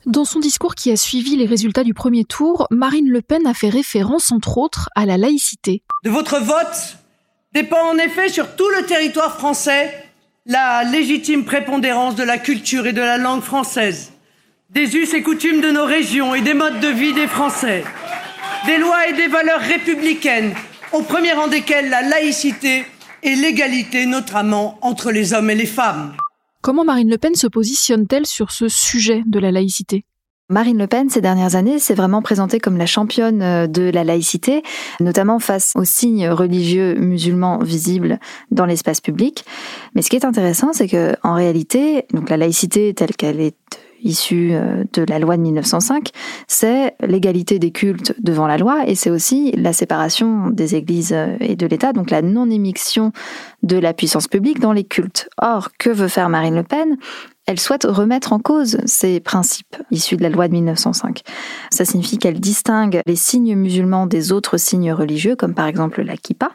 Dans 0.05 0.23
son 0.23 0.39
discours 0.39 0.75
qui 0.75 0.91
a 0.91 0.97
suivi 0.97 1.36
les 1.36 1.47
résultats 1.47 1.84
du 1.84 1.95
premier 1.95 2.25
tour, 2.25 2.67
Marine 2.69 3.10
Le 3.10 3.21
Pen 3.21 3.47
a 3.47 3.55
fait 3.55 3.69
référence, 3.69 4.31
entre 4.31 4.60
autres, 4.60 4.89
à 4.95 5.05
la 5.08 5.17
laïcité. 5.17 5.81
De 6.03 6.12
votre 6.12 6.39
vote 6.39 6.97
dépend 7.56 7.89
en 7.89 7.98
effet 7.98 8.28
sur 8.28 8.58
tout 8.58 8.70
le 8.78 8.86
territoire 8.86 9.38
français 9.38 9.94
la 10.46 10.84
légitime 10.84 11.46
prépondérance 11.46 12.15
de 12.15 12.24
la 12.24 12.38
culture 12.38 12.86
et 12.86 12.91
de 12.91 13.00
la 13.00 13.18
langue 13.18 13.41
française, 13.41 14.12
des 14.72 14.96
us 14.98 15.13
et 15.13 15.24
coutumes 15.24 15.62
de 15.62 15.72
nos 15.72 15.86
régions 15.86 16.36
et 16.36 16.41
des 16.41 16.54
modes 16.54 16.82
de 16.82 16.89
vie 16.89 17.13
des 17.13 17.28
Français, 17.28 17.86
des 18.68 18.78
lois 18.78 19.08
et 19.08 19.13
des 19.13 19.28
valeurs 19.28 19.62
républicaines, 19.62 20.54
au 20.91 21.02
premier 21.02 21.32
rang 21.32 21.48
desquelles 21.48 21.89
la 21.89 22.02
laïcité 22.02 22.86
et 23.24 23.36
l'égalité, 23.36 24.06
notamment 24.06 24.78
entre 24.82 25.12
les 25.12 25.34
hommes 25.34 25.50
et 25.50 25.56
les 25.56 25.65
femmes. 25.65 26.13
Comment 26.62 26.84
Marine 26.84 27.10
Le 27.10 27.18
Pen 27.18 27.36
se 27.36 27.48
positionne-t-elle 27.48 28.26
sur 28.26 28.52
ce 28.52 28.68
sujet 28.68 29.24
de 29.26 29.39
la 29.39 29.52
laïcité? 29.52 30.04
Marine 30.47 30.77
Le 30.77 30.86
Pen, 30.86 31.10
ces 31.10 31.21
dernières 31.21 31.55
années, 31.55 31.79
s'est 31.79 31.95
vraiment 31.95 32.21
présentée 32.21 32.60
comme 32.60 32.77
la 32.77 32.86
championne 32.86 33.41
euh, 33.41 33.65
de 33.65 33.89
la 33.89 34.03
laïcité, 34.03 34.62
notamment 34.99 35.39
face 35.39 35.73
aux 35.75 35.84
signes 35.84 36.29
religieux 36.29 36.93
musulmans 36.99 37.58
visibles 37.58 38.19
dans 38.51 38.67
l'espace 38.67 39.01
public. 39.01 39.43
Mais 39.95 40.03
ce 40.03 40.10
qui 40.12 40.15
est 40.15 40.25
intéressant, 40.25 40.71
c'est 40.71 40.88
que, 40.88 41.15
en 41.23 41.34
réalité, 41.34 42.05
donc 42.13 42.29
la 42.29 42.38
laïcité 42.38 42.93
telle 42.93 43.15
qu'elle 43.15 43.39
est 43.39 43.55
issue 44.06 44.52
euh, 44.54 44.84
de 44.94 45.04
la 45.04 45.20
loi 45.20 45.36
de 45.36 45.41
1905, 45.41 46.12
c'est 46.48 46.96
l'égalité 47.02 47.60
des 47.60 47.72
cultes 47.72 48.13
devant 48.22 48.48
la 48.48 48.58
loi 48.58 48.88
et 48.88 48.96
c'est 48.96 49.10
aussi 49.10 49.52
la 49.54 49.74
séparation 49.74 50.50
des 50.50 50.76
églises 50.76 51.13
euh, 51.13 51.36
et 51.41 51.56
de 51.56 51.68
l'État, 51.68 51.91
donc 51.91 52.12
la 52.12 52.22
non-émiction 52.22 53.12
de 53.63 53.78
la 53.78 53.94
puissance 53.94 54.28
publique 54.28 54.60
dans 54.60 54.72
les 54.72 54.84
cultes. 54.84 55.28
Or, 55.41 55.70
que 55.78 55.89
veut 55.89 56.08
faire 56.08 56.30
Marine 56.30 56.56
Le 56.56 56.63
Pen? 56.63 56.98
Elle 57.48 57.60
souhaite 57.60 57.84
remettre 57.84 58.34
en 58.34 58.39
cause 58.39 58.78
ces 58.86 59.20
principes 59.20 59.76
issus 59.91 60.18
de 60.18 60.24
la 60.24 60.30
loi 60.30 60.48
de 60.48 60.54
1905. 60.54 61.22
Ça 61.70 61.86
signifie 61.86 62.18
qu'elle 62.18 62.39
distingue 62.39 63.02
les 63.06 63.15
signes 63.15 63.56
musulmans 63.56 64.08
des 64.08 64.32
autres 64.32 64.58
signes 64.58 64.91
religieux, 64.91 65.36
comme 65.36 65.54
par 65.54 65.68
exemple 65.68 66.02
la 66.02 66.18
kippa, 66.18 66.52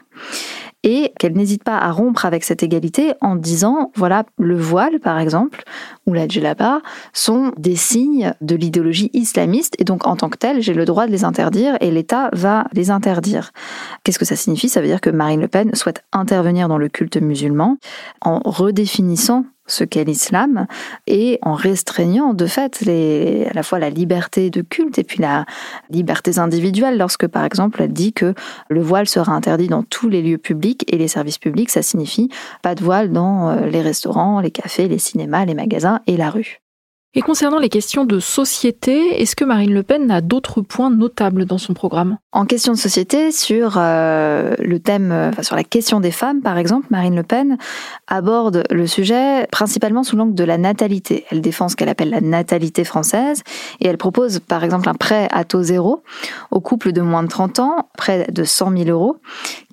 et 0.83 1.13
qu'elle 1.19 1.33
n'hésite 1.33 1.63
pas 1.63 1.77
à 1.77 1.91
rompre 1.91 2.25
avec 2.25 2.43
cette 2.43 2.63
égalité 2.63 3.13
en 3.21 3.35
disant, 3.35 3.91
voilà, 3.95 4.25
le 4.37 4.57
voile 4.57 4.99
par 4.99 5.19
exemple, 5.19 5.63
ou 6.07 6.13
la 6.13 6.27
djellaba, 6.27 6.81
sont 7.13 7.51
des 7.57 7.75
signes 7.75 8.33
de 8.41 8.55
l'idéologie 8.55 9.09
islamiste, 9.13 9.75
et 9.79 9.83
donc 9.83 10.07
en 10.07 10.15
tant 10.15 10.29
que 10.29 10.37
tel, 10.37 10.61
j'ai 10.61 10.73
le 10.73 10.85
droit 10.85 11.05
de 11.05 11.11
les 11.11 11.23
interdire, 11.23 11.77
et 11.81 11.91
l'État 11.91 12.29
va 12.33 12.65
les 12.73 12.89
interdire. 12.89 13.51
Qu'est-ce 14.03 14.19
que 14.19 14.25
ça 14.25 14.35
signifie? 14.35 14.69
Ça 14.69 14.81
veut 14.81 14.87
dire 14.87 15.01
que 15.01 15.09
Marine 15.09 15.41
Le 15.41 15.47
Pen 15.47 15.73
souhaite 15.75 16.03
intervenir 16.11 16.67
dans 16.67 16.77
le 16.77 16.89
culte 16.89 17.17
musulman 17.17 17.77
en 18.21 18.39
redéfinissant 18.43 19.45
ce 19.71 19.83
qu'est 19.83 20.03
l'islam 20.03 20.67
et 21.07 21.39
en 21.41 21.53
restreignant 21.53 22.33
de 22.33 22.45
fait 22.45 22.81
à 23.49 23.53
la 23.53 23.63
fois 23.63 23.79
la 23.79 23.89
liberté 23.89 24.49
de 24.49 24.61
culte 24.61 24.99
et 24.99 25.03
puis 25.03 25.19
la 25.19 25.45
liberté 25.89 26.37
individuelle 26.37 26.97
lorsque 26.97 27.27
par 27.27 27.45
exemple 27.45 27.81
elle 27.81 27.93
dit 27.93 28.13
que 28.13 28.33
le 28.69 28.81
voile 28.81 29.07
sera 29.07 29.33
interdit 29.33 29.67
dans 29.67 29.83
tous 29.83 30.09
les 30.09 30.21
lieux 30.21 30.37
publics 30.37 30.83
et 30.91 30.97
les 30.97 31.07
services 31.07 31.39
publics 31.39 31.69
ça 31.69 31.81
signifie 31.81 32.29
pas 32.61 32.75
de 32.75 32.83
voile 32.83 33.11
dans 33.11 33.49
euh, 33.49 33.65
les 33.67 33.81
restaurants, 33.81 34.39
les 34.39 34.51
cafés, 34.51 34.87
les 34.87 34.99
cinémas, 34.99 35.45
les 35.45 35.55
magasins 35.55 36.01
et 36.07 36.17
la 36.17 36.29
rue. 36.29 36.61
Et 37.13 37.21
concernant 37.21 37.59
les 37.59 37.67
questions 37.67 38.05
de 38.05 38.21
société, 38.21 39.21
est-ce 39.21 39.35
que 39.35 39.43
Marine 39.43 39.73
Le 39.73 39.83
Pen 39.83 40.09
a 40.11 40.21
d'autres 40.21 40.61
points 40.61 40.89
notables 40.89 41.43
dans 41.43 41.57
son 41.57 41.73
programme? 41.73 42.17
En 42.31 42.45
question 42.45 42.71
de 42.71 42.77
société, 42.77 43.33
sur 43.33 43.73
euh, 43.75 44.55
le 44.59 44.79
thème, 44.79 45.11
euh, 45.11 45.31
sur 45.41 45.57
la 45.57 45.65
question 45.65 45.99
des 45.99 46.11
femmes, 46.11 46.41
par 46.41 46.57
exemple, 46.57 46.87
Marine 46.89 47.17
Le 47.17 47.23
Pen 47.23 47.57
aborde 48.07 48.63
le 48.71 48.87
sujet 48.87 49.45
principalement 49.51 50.03
sous 50.03 50.15
l'angle 50.15 50.35
de 50.35 50.43
la 50.45 50.57
natalité. 50.57 51.25
Elle 51.31 51.41
défend 51.41 51.67
ce 51.67 51.75
qu'elle 51.75 51.89
appelle 51.89 52.11
la 52.11 52.21
natalité 52.21 52.85
française 52.85 53.43
et 53.81 53.87
elle 53.89 53.97
propose, 53.97 54.39
par 54.39 54.63
exemple, 54.63 54.87
un 54.87 54.93
prêt 54.93 55.27
à 55.31 55.43
taux 55.43 55.63
zéro 55.63 56.03
aux 56.49 56.61
couples 56.61 56.93
de 56.93 57.01
moins 57.01 57.23
de 57.23 57.27
30 57.27 57.59
ans, 57.59 57.89
près 57.97 58.27
de 58.31 58.45
100 58.45 58.71
000 58.85 58.89
euros, 58.89 59.17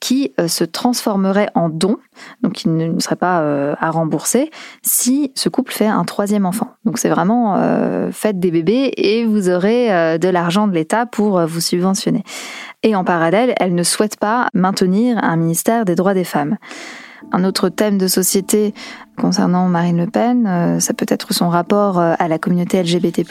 qui 0.00 0.32
euh, 0.40 0.48
se 0.48 0.64
transformerait 0.64 1.50
en 1.54 1.68
don, 1.68 1.98
donc 2.42 2.54
qui 2.54 2.68
ne 2.68 2.98
serait 2.98 3.14
pas 3.14 3.76
à 3.78 3.90
rembourser, 3.92 4.50
si 4.82 5.30
ce 5.36 5.48
couple 5.48 5.72
fait 5.72 5.86
un 5.86 6.02
troisième 6.02 6.46
enfant. 6.46 6.72
Donc 6.84 6.98
c'est 6.98 7.08
vraiment 7.08 7.27
euh, 7.30 8.10
faites 8.12 8.38
des 8.38 8.50
bébés 8.50 8.92
et 8.96 9.24
vous 9.24 9.48
aurez 9.48 9.92
euh, 9.92 10.18
de 10.18 10.28
l'argent 10.28 10.66
de 10.66 10.74
l'État 10.74 11.06
pour 11.06 11.38
euh, 11.38 11.46
vous 11.46 11.60
subventionner. 11.60 12.22
Et 12.82 12.94
en 12.94 13.04
parallèle, 13.04 13.54
elle 13.60 13.74
ne 13.74 13.82
souhaite 13.82 14.18
pas 14.18 14.48
maintenir 14.54 15.18
un 15.22 15.36
ministère 15.36 15.84
des 15.84 15.94
droits 15.94 16.14
des 16.14 16.24
femmes. 16.24 16.56
Un 17.32 17.44
autre 17.44 17.68
thème 17.68 17.98
de 17.98 18.06
société 18.06 18.74
concernant 19.16 19.66
Marine 19.68 19.98
Le 19.98 20.06
Pen, 20.06 20.78
ça 20.80 20.94
peut 20.94 21.06
être 21.08 21.34
son 21.34 21.48
rapport 21.48 21.98
à 21.98 22.28
la 22.28 22.38
communauté 22.38 22.82
LGBT+. 22.82 23.24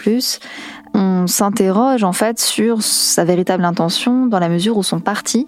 On 0.93 1.27
s'interroge 1.27 2.03
en 2.03 2.11
fait 2.11 2.39
sur 2.39 2.81
sa 2.81 3.23
véritable 3.23 3.63
intention 3.63 4.25
dans 4.25 4.39
la 4.39 4.49
mesure 4.49 4.77
où 4.77 4.83
son 4.83 4.99
parti 4.99 5.47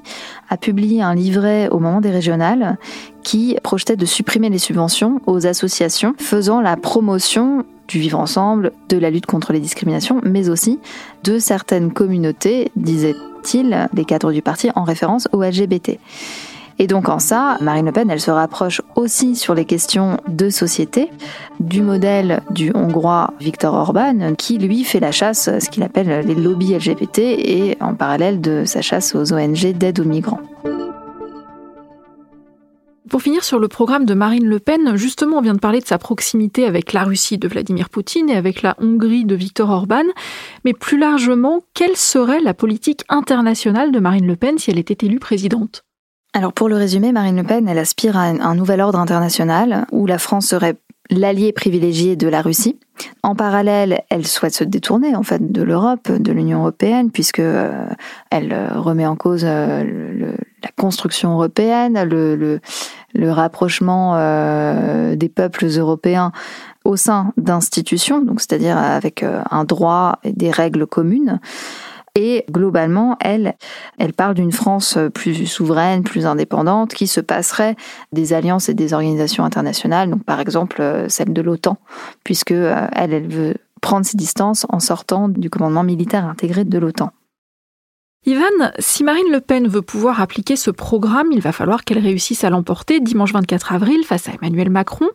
a 0.49 0.57
publié 0.57 1.01
un 1.01 1.15
livret 1.15 1.69
au 1.69 1.79
moment 1.79 2.01
des 2.01 2.11
régionales 2.11 2.77
qui 3.23 3.57
projetait 3.63 3.95
de 3.95 4.05
supprimer 4.05 4.49
les 4.49 4.59
subventions 4.59 5.21
aux 5.25 5.47
associations 5.47 6.13
faisant 6.17 6.61
la 6.61 6.77
promotion 6.77 7.65
du 7.87 7.99
vivre 7.99 8.19
ensemble, 8.19 8.71
de 8.87 8.97
la 8.97 9.09
lutte 9.09 9.25
contre 9.25 9.51
les 9.51 9.59
discriminations, 9.59 10.21
mais 10.23 10.49
aussi 10.49 10.79
de 11.23 11.39
certaines 11.39 11.91
communautés, 11.91 12.71
disait-il, 12.75 13.89
les 13.93 14.05
cadres 14.05 14.31
du 14.31 14.41
parti, 14.41 14.69
en 14.75 14.83
référence 14.83 15.27
au 15.31 15.41
LGBT. 15.41 15.99
Et 16.81 16.87
donc 16.87 17.09
en 17.09 17.19
ça, 17.19 17.57
Marine 17.59 17.85
Le 17.85 17.91
Pen, 17.91 18.09
elle 18.09 18.21
se 18.21 18.31
rapproche 18.31 18.81
aussi 18.95 19.35
sur 19.35 19.53
les 19.53 19.65
questions 19.65 20.17
de 20.29 20.49
société 20.49 21.11
du 21.59 21.81
modèle 21.81 22.41
du 22.51 22.71
Hongrois 22.73 23.33
Viktor 23.41 23.73
Orban, 23.73 24.33
qui 24.35 24.57
lui 24.57 24.85
fait 24.85 25.01
la 25.01 25.11
chasse, 25.11 25.49
ce 25.59 25.69
qu'il 25.69 25.83
appelle 25.83 26.25
les 26.25 26.35
lobbies 26.35 26.73
LGBT, 26.73 27.19
et 27.19 27.77
en 27.81 27.95
parallèle 27.95 28.39
de 28.39 28.63
sa 28.65 28.81
chasse 28.81 29.13
aux 29.13 29.33
ONG 29.33 29.73
d'aide 29.73 29.99
aux 29.99 30.05
migrants. 30.05 30.39
Pour 33.09 33.23
finir 33.23 33.43
sur 33.43 33.59
le 33.59 33.67
programme 33.67 34.05
de 34.05 34.13
Marine 34.13 34.45
Le 34.45 34.59
Pen, 34.59 34.95
justement, 34.95 35.39
on 35.39 35.41
vient 35.41 35.55
de 35.55 35.59
parler 35.59 35.81
de 35.81 35.85
sa 35.85 35.97
proximité 35.97 36.63
avec 36.63 36.93
la 36.93 37.03
Russie 37.03 37.39
de 37.39 37.47
Vladimir 37.47 37.89
Poutine 37.89 38.29
et 38.29 38.37
avec 38.37 38.61
la 38.61 38.77
Hongrie 38.79 39.25
de 39.25 39.35
Viktor 39.35 39.69
Orban. 39.69 40.03
Mais 40.63 40.73
plus 40.73 40.99
largement, 40.99 41.61
quelle 41.73 41.97
serait 41.97 42.39
la 42.39 42.53
politique 42.53 43.03
internationale 43.09 43.91
de 43.91 43.99
Marine 43.99 44.27
Le 44.27 44.35
Pen 44.35 44.59
si 44.59 44.69
elle 44.71 44.79
était 44.79 45.05
élue 45.05 45.19
présidente? 45.19 45.83
Alors 46.33 46.53
pour 46.53 46.69
le 46.69 46.75
résumer, 46.75 47.11
Marine 47.11 47.37
Le 47.37 47.43
Pen, 47.43 47.67
elle 47.67 47.79
aspire 47.79 48.15
à 48.15 48.25
un 48.25 48.55
nouvel 48.55 48.81
ordre 48.81 48.99
international 48.99 49.87
où 49.91 50.05
la 50.05 50.19
France 50.19 50.45
serait 50.47 50.75
l'allié 51.09 51.51
privilégié 51.51 52.15
de 52.15 52.27
la 52.27 52.43
Russie. 52.43 52.79
En 53.23 53.33
parallèle, 53.33 54.03
elle 54.09 54.27
souhaite 54.27 54.53
se 54.53 54.63
détourner 54.63 55.15
en 55.15 55.21
de 55.39 55.63
l'Europe, 55.63 56.11
de 56.11 56.31
l'Union 56.31 56.59
européenne, 56.59 57.09
puisque 57.09 57.39
euh, 57.39 57.87
elle 58.29 58.53
remet 58.75 59.07
en 59.07 59.15
cause 59.15 59.41
euh, 59.43 60.35
la 60.63 60.69
construction 60.77 61.33
européenne, 61.33 62.03
le, 62.03 62.59
rapprochement 63.31 64.15
euh, 64.15 65.15
des 65.15 65.29
peuples 65.29 65.65
européens 65.65 66.31
au 66.85 66.95
sein 66.95 67.33
d'institutions, 67.37 68.21
donc 68.21 68.39
c'est-à-dire 68.41 68.77
avec 68.77 69.23
euh, 69.23 69.41
un 69.51 69.63
droit 69.63 70.19
et 70.23 70.31
des 70.31 70.51
règles 70.51 70.87
communes. 70.87 71.39
Et 72.21 72.43
globalement, 72.51 73.15
elle, 73.21 73.55
elle 73.97 74.11
parle 74.11 74.33
d'une 74.33 74.51
France 74.51 74.97
plus 75.13 75.47
souveraine, 75.47 76.03
plus 76.03 76.25
indépendante, 76.25 76.93
qui 76.93 77.07
se 77.07 77.21
passerait 77.21 77.77
des 78.11 78.33
alliances 78.33 78.67
et 78.67 78.73
des 78.73 78.93
organisations 78.93 79.45
internationales, 79.45 80.09
donc 80.09 80.25
par 80.25 80.41
exemple 80.41 80.81
euh, 80.81 81.07
celle 81.07 81.31
de 81.31 81.41
l'OTAN, 81.41 81.77
puisque 82.25 82.51
elle, 82.51 83.13
elle 83.13 83.29
veut 83.29 83.55
prendre 83.79 84.05
ses 84.05 84.17
distances 84.17 84.65
en 84.67 84.81
sortant 84.81 85.29
du 85.29 85.49
commandement 85.49 85.83
militaire 85.83 86.25
intégré 86.25 86.65
de 86.65 86.77
l'OTAN. 86.77 87.13
Ivan, 88.25 88.73
si 88.79 89.05
Marine 89.05 89.31
Le 89.31 89.39
Pen 89.39 89.69
veut 89.69 89.81
pouvoir 89.81 90.19
appliquer 90.19 90.57
ce 90.57 90.71
programme, 90.71 91.31
il 91.31 91.39
va 91.39 91.53
falloir 91.53 91.85
qu'elle 91.85 91.99
réussisse 91.99 92.43
à 92.43 92.49
l'emporter 92.49 92.99
dimanche 92.99 93.31
24 93.31 93.71
avril 93.71 94.03
face 94.03 94.27
à 94.27 94.33
Emmanuel 94.33 94.69
Macron. 94.69 95.07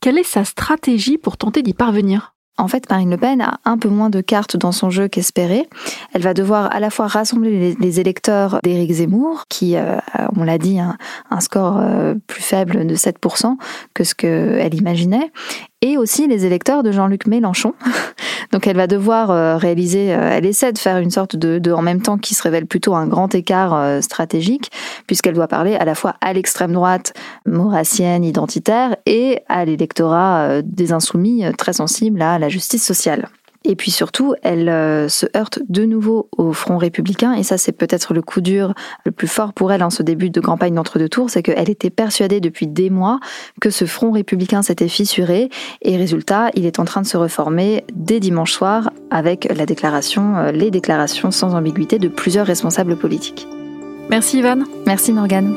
Quelle 0.00 0.18
est 0.18 0.22
sa 0.22 0.44
stratégie 0.44 1.18
pour 1.18 1.36
tenter 1.36 1.62
d'y 1.62 1.74
parvenir? 1.74 2.33
En 2.56 2.68
fait, 2.68 2.88
Marine 2.88 3.10
Le 3.10 3.16
Pen 3.16 3.40
a 3.40 3.58
un 3.64 3.78
peu 3.78 3.88
moins 3.88 4.10
de 4.10 4.20
cartes 4.20 4.56
dans 4.56 4.70
son 4.70 4.88
jeu 4.88 5.08
qu'espéré. 5.08 5.68
Elle 6.12 6.22
va 6.22 6.34
devoir 6.34 6.72
à 6.74 6.78
la 6.78 6.90
fois 6.90 7.08
rassembler 7.08 7.76
les, 7.78 8.00
électeurs 8.00 8.60
d'Éric 8.62 8.92
Zemmour, 8.92 9.44
qui, 9.48 9.76
euh, 9.76 9.98
on 10.36 10.44
l'a 10.44 10.58
dit, 10.58 10.78
un 10.78 11.40
score 11.40 11.78
euh, 11.78 12.14
plus 12.26 12.42
faible 12.42 12.86
de 12.86 12.94
7% 12.94 13.56
que 13.92 14.04
ce 14.04 14.14
qu'elle 14.14 14.74
imaginait, 14.74 15.32
et 15.84 15.98
aussi 15.98 16.26
les 16.26 16.46
électeurs 16.46 16.82
de 16.82 16.90
Jean-Luc 16.90 17.26
Mélenchon. 17.26 17.74
Donc 18.52 18.66
elle 18.66 18.76
va 18.76 18.86
devoir 18.86 19.30
euh, 19.30 19.58
réaliser, 19.58 20.14
euh, 20.14 20.30
elle 20.32 20.46
essaie 20.46 20.72
de 20.72 20.78
faire 20.78 20.96
une 20.96 21.10
sorte 21.10 21.36
de, 21.36 21.72
en 21.72 21.82
même 21.82 22.00
temps 22.00 22.16
qui 22.16 22.34
se 22.34 22.42
révèle 22.42 22.64
plutôt 22.64 22.94
un 22.94 23.06
grand 23.06 23.34
écart 23.34 23.74
euh, 23.74 24.00
stratégique, 24.00 24.70
puisqu'elle 25.06 25.34
doit 25.34 25.46
parler 25.46 25.74
à 25.74 25.84
la 25.84 25.94
fois 25.94 26.14
à 26.22 26.32
l'extrême 26.32 26.72
droite 26.72 27.12
maurassienne, 27.44 28.24
identitaire, 28.24 28.96
et 29.04 29.40
à 29.48 29.66
l'électorat 29.66 30.62
des 30.62 30.92
insoumis 30.92 31.44
très 31.58 31.74
sensible 31.74 32.22
à 32.22 32.38
la 32.38 32.48
justice 32.48 32.84
sociale. 32.84 33.28
Et 33.66 33.76
puis 33.76 33.90
surtout, 33.90 34.34
elle 34.42 34.68
euh, 34.68 35.08
se 35.08 35.26
heurte 35.36 35.60
de 35.68 35.84
nouveau 35.84 36.28
au 36.36 36.52
Front 36.52 36.76
républicain, 36.76 37.32
et 37.32 37.42
ça 37.42 37.56
c'est 37.56 37.72
peut-être 37.72 38.12
le 38.12 38.20
coup 38.20 38.42
dur 38.42 38.74
le 39.04 39.10
plus 39.10 39.26
fort 39.26 39.54
pour 39.54 39.72
elle 39.72 39.82
en 39.82 39.90
ce 39.90 40.02
début 40.02 40.28
de 40.28 40.40
campagne 40.40 40.74
d'entre-deux 40.74 41.08
tours, 41.08 41.30
c'est 41.30 41.42
qu'elle 41.42 41.70
était 41.70 41.90
persuadée 41.90 42.40
depuis 42.40 42.66
des 42.66 42.90
mois 42.90 43.20
que 43.62 43.70
ce 43.70 43.86
Front 43.86 44.12
républicain 44.12 44.60
s'était 44.60 44.88
fissuré, 44.88 45.48
et 45.80 45.96
résultat, 45.96 46.50
il 46.54 46.66
est 46.66 46.78
en 46.78 46.84
train 46.84 47.00
de 47.00 47.06
se 47.06 47.16
reformer 47.16 47.84
dès 47.94 48.20
dimanche 48.20 48.52
soir 48.52 48.90
avec 49.10 49.48
la 49.56 49.64
déclaration, 49.64 50.36
euh, 50.36 50.52
les 50.52 50.70
déclarations 50.70 51.30
sans 51.30 51.54
ambiguïté 51.54 51.98
de 51.98 52.08
plusieurs 52.08 52.46
responsables 52.46 52.96
politiques. 52.96 53.48
Merci 54.10 54.38
Ivan. 54.38 54.64
Merci 54.86 55.12
Morgane. 55.12 55.56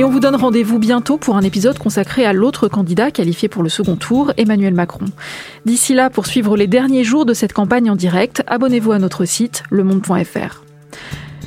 Et 0.00 0.04
on 0.04 0.08
vous 0.08 0.20
donne 0.20 0.34
rendez-vous 0.34 0.78
bientôt 0.78 1.18
pour 1.18 1.36
un 1.36 1.42
épisode 1.42 1.78
consacré 1.78 2.24
à 2.24 2.32
l'autre 2.32 2.68
candidat 2.68 3.10
qualifié 3.10 3.50
pour 3.50 3.62
le 3.62 3.68
second 3.68 3.96
tour, 3.96 4.32
Emmanuel 4.38 4.72
Macron. 4.72 5.04
D'ici 5.66 5.92
là, 5.92 6.08
pour 6.08 6.24
suivre 6.24 6.56
les 6.56 6.66
derniers 6.66 7.04
jours 7.04 7.26
de 7.26 7.34
cette 7.34 7.52
campagne 7.52 7.90
en 7.90 7.96
direct, 7.96 8.42
abonnez-vous 8.46 8.92
à 8.92 8.98
notre 8.98 9.26
site 9.26 9.62
lemonde.fr. 9.68 10.64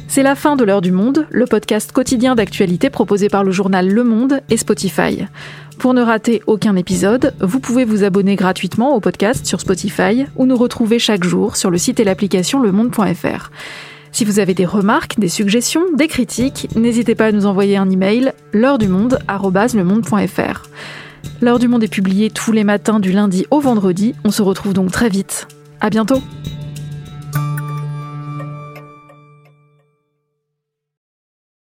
C'est 0.08 0.22
la 0.22 0.36
fin 0.36 0.56
de 0.56 0.64
l'heure 0.64 0.82
du 0.82 0.92
monde, 0.92 1.26
le 1.32 1.48
podcast 1.48 1.92
quotidien 1.92 2.36
d'actualité 2.36 2.92
proposé 2.92 3.28
par 3.28 3.44
le 3.44 3.50
journal 3.50 3.90
Le 3.90 4.04
Monde 4.04 4.42
et 4.52 4.58
Spotify. 4.58 5.26
Pour 5.80 5.96
ne 5.96 6.04
rater 6.04 6.44
aucun 6.46 6.76
épisode, 6.76 7.34
vous 7.40 7.60
pouvez 7.60 7.86
vous 7.86 8.04
abonner 8.04 8.36
gratuitement 8.36 8.96
au 8.96 9.00
podcast 9.00 9.48
sur 9.48 9.62
Spotify 9.62 10.26
ou 10.36 10.46
nous 10.46 10.58
retrouver 10.58 11.00
chaque 11.00 11.24
jour 11.24 11.56
sur 11.56 11.72
le 11.72 11.80
site 11.80 12.00
et 12.00 12.04
l'application 12.04 12.62
lemonde.fr. 12.62 13.50
Si 14.14 14.26
vous 14.26 14.38
avez 14.38 14.54
des 14.54 14.68
remarques, 14.68 15.20
des 15.20 15.28
suggestions, 15.28 15.82
des 15.98 16.08
critiques, 16.08 16.70
n'hésitez 16.76 17.16
pas 17.16 17.26
à 17.26 17.32
nous 17.32 17.48
envoyer 17.48 17.78
un 17.78 17.90
email 17.90 18.32
l'heure 18.52 18.78
du 18.78 18.88
monde 18.88 19.18
@lemonde.fr. 19.28 20.70
L'heure 21.42 21.58
du 21.58 21.68
monde 21.68 21.84
est 21.84 21.88
publiée 21.88 22.30
tous 22.30 22.52
les 22.52 22.64
matins 22.64 23.00
du 23.00 23.12
lundi 23.12 23.48
au 23.50 23.60
vendredi. 23.60 24.14
On 24.24 24.30
se 24.30 24.44
retrouve 24.44 24.74
donc 24.74 24.92
très 24.92 25.10
vite. 25.10 25.48
À 25.82 25.90
bientôt. 25.90 26.22